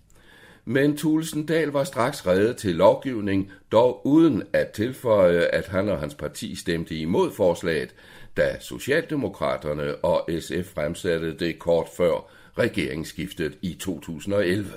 Men 0.65 0.97
Tulsendal 0.97 1.69
var 1.69 1.85
straks 1.85 2.27
reddet 2.27 2.57
til 2.57 2.75
lovgivning, 2.75 3.53
dog 3.73 4.07
uden 4.07 4.43
at 4.53 4.71
tilføje, 4.71 5.41
at 5.41 5.67
han 5.67 5.89
og 5.89 5.99
hans 5.99 6.15
parti 6.15 6.55
stemte 6.55 6.95
imod 6.95 7.33
forslaget, 7.33 7.95
da 8.37 8.57
Socialdemokraterne 8.61 9.97
og 9.97 10.29
SF 10.41 10.75
fremsatte 10.75 11.37
det 11.37 11.59
kort 11.59 11.89
før 11.97 12.31
regeringsskiftet 12.59 13.59
i 13.63 13.75
2011. 13.75 14.71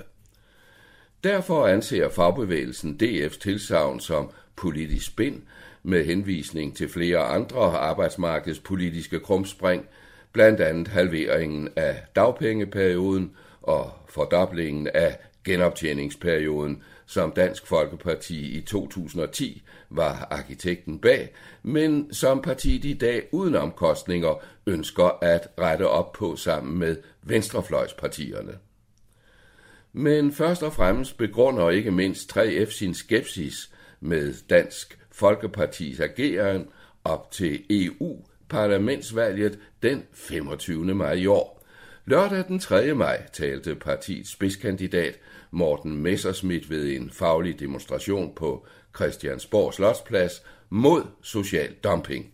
Derfor 1.24 1.68
anser 1.68 2.10
fagbevægelsen 2.10 3.00
DF's 3.04 3.40
tilsavn 3.40 4.00
som 4.00 4.30
politisk 4.56 5.06
spin 5.06 5.44
med 5.84 6.06
henvisning 6.06 6.76
til 6.76 6.90
flere 6.90 7.20
andre 7.20 7.62
arbejdsmarkedspolitiske 7.62 9.20
krumspring, 9.20 9.86
blandt 10.32 10.62
andet 10.62 10.88
halveringen 10.88 11.70
af 11.76 12.04
dagpengeperioden 12.16 13.32
og 13.62 13.92
fordoblingen 14.10 14.88
af 14.88 15.18
genoptjeningsperioden, 15.44 16.84
som 17.06 17.32
Dansk 17.32 17.68
Folkeparti 17.68 18.58
i 18.58 18.62
2010 18.62 19.64
var 19.90 20.28
arkitekten 20.32 21.00
bag, 21.00 21.34
men 21.64 22.14
som 22.14 22.42
partiet 22.42 22.86
i 22.86 22.94
dag 22.94 23.28
uden 23.32 23.56
omkostninger 23.56 24.44
ønsker 24.68 25.18
at 25.22 25.48
rette 25.60 25.88
op 25.88 26.12
på 26.12 26.36
sammen 26.36 26.80
med 26.80 26.98
venstrefløjspartierne. 27.22 28.54
Men 29.94 30.32
først 30.32 30.64
og 30.64 30.74
fremmest 30.74 31.18
begrunder 31.18 31.70
ikke 31.70 31.92
mindst 31.92 32.38
3F 32.38 32.72
sin 32.72 32.94
skepsis 32.94 33.72
med 34.00 34.34
Dansk 34.50 35.00
Folkepartis 35.12 36.00
ageren 36.00 36.68
op 37.04 37.32
til 37.32 37.64
EU-parlamentsvalget 37.70 39.60
den 39.84 40.04
25. 40.14 40.96
maj 40.96 41.14
i 41.14 41.26
år. 41.26 41.64
Lørdag 42.06 42.44
den 42.48 42.60
3. 42.60 42.94
maj 42.94 43.22
talte 43.34 43.76
partiets 43.76 44.32
spidskandidat 44.32 45.20
Morten 45.52 45.98
Messerschmidt 45.98 46.70
ved 46.70 46.92
en 46.92 47.10
faglig 47.10 47.60
demonstration 47.60 48.36
på 48.36 48.68
Christiansborg 48.96 49.74
Slotsplads 49.74 50.44
mod 50.70 51.04
social 51.22 51.74
dumping. 51.84 52.32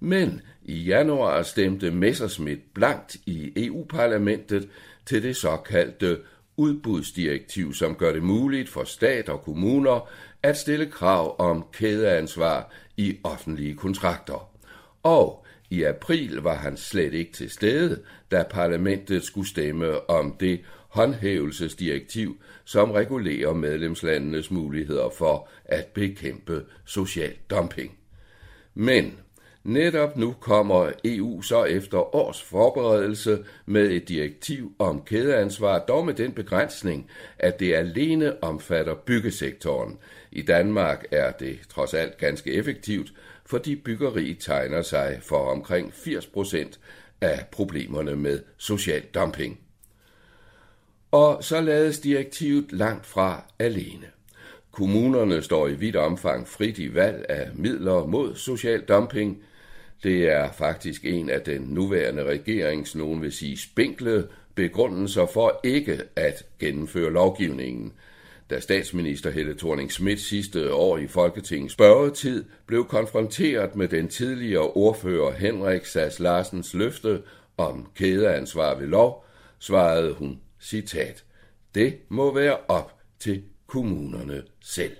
Men 0.00 0.40
i 0.62 0.82
januar 0.82 1.42
stemte 1.42 1.90
Messerschmidt 1.90 2.74
blankt 2.74 3.16
i 3.26 3.52
EU-parlamentet 3.56 4.68
til 5.06 5.22
det 5.22 5.36
såkaldte 5.36 6.18
udbudsdirektiv, 6.56 7.74
som 7.74 7.94
gør 7.94 8.12
det 8.12 8.22
muligt 8.22 8.68
for 8.68 8.84
stat 8.84 9.28
og 9.28 9.42
kommuner 9.42 10.08
at 10.42 10.56
stille 10.56 10.86
krav 10.86 11.36
om 11.38 11.64
kædeansvar 11.72 12.70
i 12.96 13.16
offentlige 13.24 13.74
kontrakter. 13.74 14.50
Og 15.02 15.46
i 15.70 15.82
april 15.82 16.34
var 16.34 16.54
han 16.54 16.76
slet 16.76 17.14
ikke 17.14 17.32
til 17.32 17.50
stede, 17.50 18.02
da 18.30 18.44
parlamentet 18.50 19.24
skulle 19.24 19.48
stemme 19.48 20.10
om 20.10 20.36
det 20.40 20.60
håndhævelsesdirektiv, 20.88 22.36
som 22.64 22.90
regulerer 22.90 23.52
medlemslandenes 23.52 24.50
muligheder 24.50 25.10
for 25.18 25.48
at 25.64 25.86
bekæmpe 25.86 26.64
social 26.84 27.32
dumping. 27.50 27.98
Men 28.74 29.18
Netop 29.64 30.16
nu 30.16 30.34
kommer 30.40 30.92
EU 31.04 31.42
så 31.42 31.64
efter 31.64 32.14
års 32.16 32.42
forberedelse 32.42 33.44
med 33.66 33.90
et 33.90 34.08
direktiv 34.08 34.72
om 34.78 35.02
kædeansvar, 35.02 35.78
dog 35.78 36.06
med 36.06 36.14
den 36.14 36.32
begrænsning, 36.32 37.10
at 37.38 37.60
det 37.60 37.74
alene 37.74 38.42
omfatter 38.42 38.94
byggesektoren. 38.94 39.98
I 40.32 40.42
Danmark 40.42 41.04
er 41.10 41.30
det 41.30 41.58
trods 41.68 41.94
alt 41.94 42.18
ganske 42.18 42.52
effektivt, 42.52 43.12
fordi 43.46 43.76
byggeriet 43.76 44.38
tegner 44.40 44.82
sig 44.82 45.18
for 45.22 45.50
omkring 45.50 45.92
80 45.94 46.26
procent 46.26 46.80
af 47.20 47.46
problemerne 47.52 48.16
med 48.16 48.40
social 48.56 49.02
dumping. 49.14 49.60
Og 51.10 51.44
så 51.44 51.60
lades 51.60 51.98
direktivet 51.98 52.72
langt 52.72 53.06
fra 53.06 53.44
alene. 53.58 54.06
Kommunerne 54.72 55.42
står 55.42 55.68
i 55.68 55.74
vidt 55.74 55.96
omfang 55.96 56.48
frit 56.48 56.78
i 56.78 56.94
valg 56.94 57.26
af 57.28 57.50
midler 57.54 58.06
mod 58.06 58.34
social 58.34 58.80
dumping– 58.80 59.38
det 60.04 60.28
er 60.28 60.52
faktisk 60.52 61.04
en 61.04 61.30
af 61.30 61.40
den 61.40 61.60
nuværende 61.60 62.24
regerings, 62.24 62.94
nogen 62.94 63.22
vil 63.22 63.32
sige 63.32 63.58
spinkle, 63.58 64.28
begrundelser 64.54 65.26
for 65.26 65.60
ikke 65.62 66.02
at 66.16 66.46
gennemføre 66.58 67.12
lovgivningen. 67.12 67.92
Da 68.50 68.60
statsminister 68.60 69.30
Helle 69.30 69.54
thorning 69.58 69.92
Schmidt 69.92 70.20
sidste 70.20 70.74
år 70.74 70.98
i 70.98 71.06
Folketingets 71.06 71.74
spørgetid 71.74 72.44
blev 72.66 72.84
konfronteret 72.84 73.76
med 73.76 73.88
den 73.88 74.08
tidligere 74.08 74.70
ordfører 74.70 75.32
Henrik 75.32 75.84
Sass 75.84 76.20
Larsens 76.20 76.74
løfte 76.74 77.22
om 77.56 77.90
kædeansvar 77.94 78.78
ved 78.78 78.86
lov, 78.86 79.24
svarede 79.58 80.12
hun, 80.12 80.40
citat, 80.60 81.24
det 81.74 81.98
må 82.08 82.34
være 82.34 82.56
op 82.68 82.98
til 83.18 83.42
kommunerne 83.66 84.42
selv. 84.60 84.96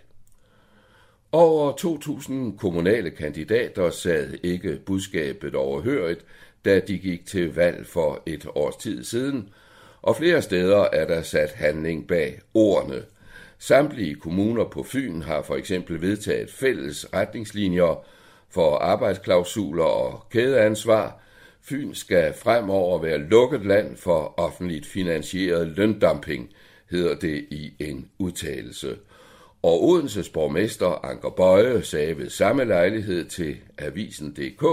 Over 1.37 1.73
2.000 1.73 2.59
kommunale 2.59 3.11
kandidater 3.11 3.91
sad 3.91 4.35
ikke 4.43 4.79
budskabet 4.87 5.55
overhørigt, 5.55 6.25
da 6.65 6.81
de 6.81 6.99
gik 6.99 7.27
til 7.27 7.55
valg 7.55 7.87
for 7.87 8.23
et 8.27 8.47
års 8.55 8.77
tid 8.77 9.05
siden, 9.05 9.49
og 10.03 10.17
flere 10.17 10.43
steder 10.43 10.87
er 10.93 11.07
der 11.07 11.23
sat 11.23 11.51
handling 11.51 12.09
bag 12.09 12.41
ordene. 12.55 13.03
Samtlige 13.59 14.15
kommuner 14.15 14.65
på 14.65 14.83
Fyn 14.83 15.23
har 15.23 15.43
for 15.43 15.57
eksempel 15.57 16.01
vedtaget 16.01 16.51
fælles 16.51 17.07
retningslinjer 17.15 18.05
for 18.51 18.77
arbejdsklausuler 18.77 19.85
og 19.85 20.27
kædeansvar. 20.31 21.21
Fyn 21.63 21.95
skal 21.95 22.35
fremover 22.35 22.99
være 22.99 23.19
lukket 23.19 23.67
land 23.67 23.97
for 23.97 24.35
offentligt 24.37 24.87
finansieret 24.87 25.67
løndumping, 25.67 26.51
hedder 26.91 27.15
det 27.15 27.47
i 27.51 27.73
en 27.81 28.09
udtalelse. 28.19 28.97
Og 29.65 29.85
Odenses 29.85 30.29
borgmester 30.29 31.05
Anker 31.05 31.31
Bøje 31.31 31.83
sagde 31.83 32.19
ved 32.19 32.31
samme 32.31 32.65
lejlighed 32.65 33.25
til 33.25 33.57
Avisen.dk, 33.79 34.65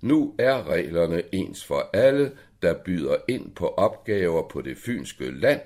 nu 0.00 0.34
er 0.38 0.68
reglerne 0.68 1.22
ens 1.32 1.64
for 1.64 1.90
alle, 1.92 2.32
der 2.62 2.74
byder 2.84 3.16
ind 3.28 3.50
på 3.50 3.66
opgaver 3.68 4.48
på 4.48 4.60
det 4.60 4.76
fynske 4.78 5.30
land. 5.30 5.60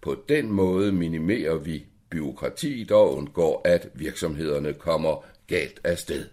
På 0.00 0.16
den 0.28 0.52
måde 0.52 0.92
minimerer 0.92 1.54
vi 1.54 1.86
byråkratiet 2.10 2.90
og 2.90 3.16
undgår, 3.16 3.62
at 3.64 3.88
virksomhederne 3.94 4.72
kommer 4.72 5.24
galt 5.46 5.80
afsted. 5.84 6.24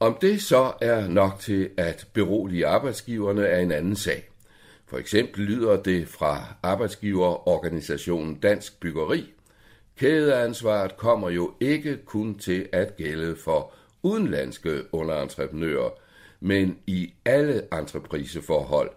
Om 0.00 0.18
det 0.20 0.42
så 0.42 0.72
er 0.80 1.08
nok 1.08 1.38
til 1.40 1.70
at 1.76 2.06
berolige 2.12 2.66
arbejdsgiverne 2.66 3.46
er 3.46 3.58
en 3.58 3.72
anden 3.72 3.96
sag. 3.96 4.28
For 4.86 4.98
eksempel 4.98 5.44
lyder 5.44 5.82
det 5.82 6.08
fra 6.08 6.54
arbejdsgiverorganisationen 6.62 8.34
Dansk 8.34 8.80
Byggeri, 8.80 9.34
Kædeansvaret 9.98 10.96
kommer 10.96 11.30
jo 11.30 11.54
ikke 11.60 11.96
kun 11.96 12.38
til 12.38 12.68
at 12.72 12.96
gælde 12.96 13.36
for 13.36 13.74
udenlandske 14.02 14.94
underentreprenører, 14.94 15.90
men 16.40 16.78
i 16.86 17.14
alle 17.24 17.62
entrepriseforhold. 17.72 18.90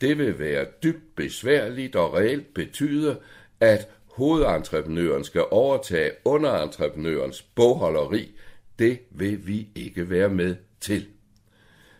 Det 0.00 0.18
vil 0.18 0.38
være 0.38 0.66
dybt 0.82 1.16
besværligt 1.16 1.96
og 1.96 2.14
reelt 2.14 2.54
betyde, 2.54 3.16
at 3.60 3.88
hovedentreprenøren 4.06 5.24
skal 5.24 5.44
overtage 5.50 6.10
underentreprenørens 6.24 7.42
bogholderi, 7.42 8.34
det 8.78 8.98
vil 9.10 9.46
vi 9.46 9.68
ikke 9.74 10.10
være 10.10 10.28
med 10.28 10.56
til. 10.80 11.06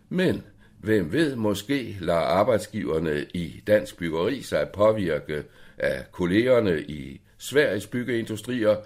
Men 0.09 0.43
hvem 0.79 1.13
ved, 1.13 1.37
måske 1.37 1.97
lader 2.01 2.19
arbejdsgiverne 2.19 3.27
i 3.35 3.63
dansk 3.67 3.99
byggeri 3.99 4.43
sig 4.43 4.69
påvirke 4.75 5.45
af 5.79 6.05
kollegerne 6.13 6.83
i 6.83 7.21
Sveriges 7.39 7.87
byggeindustrier, 7.87 8.77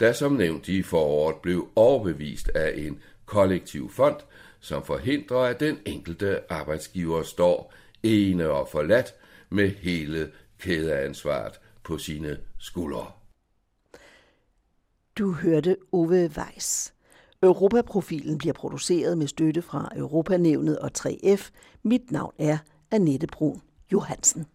der 0.00 0.12
som 0.12 0.32
nævnt 0.32 0.68
i 0.68 0.82
foråret 0.82 1.36
blev 1.36 1.68
overbevist 1.76 2.48
af 2.48 2.74
en 2.76 3.00
kollektiv 3.26 3.90
fond, 3.90 4.16
som 4.60 4.84
forhindrer, 4.84 5.38
at 5.38 5.60
den 5.60 5.78
enkelte 5.86 6.52
arbejdsgiver 6.52 7.22
står 7.22 7.74
ene 8.02 8.50
og 8.50 8.68
forladt 8.68 9.14
med 9.50 9.68
hele 9.68 10.30
kædeansvaret 10.58 11.60
på 11.84 11.98
sine 11.98 12.36
skuldre. 12.58 13.06
Du 15.18 15.32
hørte 15.32 15.76
Ove 15.92 16.30
Weiss. 16.36 16.94
Europaprofilen 17.42 18.38
bliver 18.38 18.52
produceret 18.52 19.18
med 19.18 19.26
støtte 19.26 19.62
fra 19.62 19.92
Europanævnet 19.96 20.78
og 20.78 20.90
3F. 20.98 21.50
Mit 21.82 22.10
navn 22.10 22.34
er 22.38 22.58
Annette 22.90 23.26
Brun 23.26 23.60
Johansen. 23.92 24.46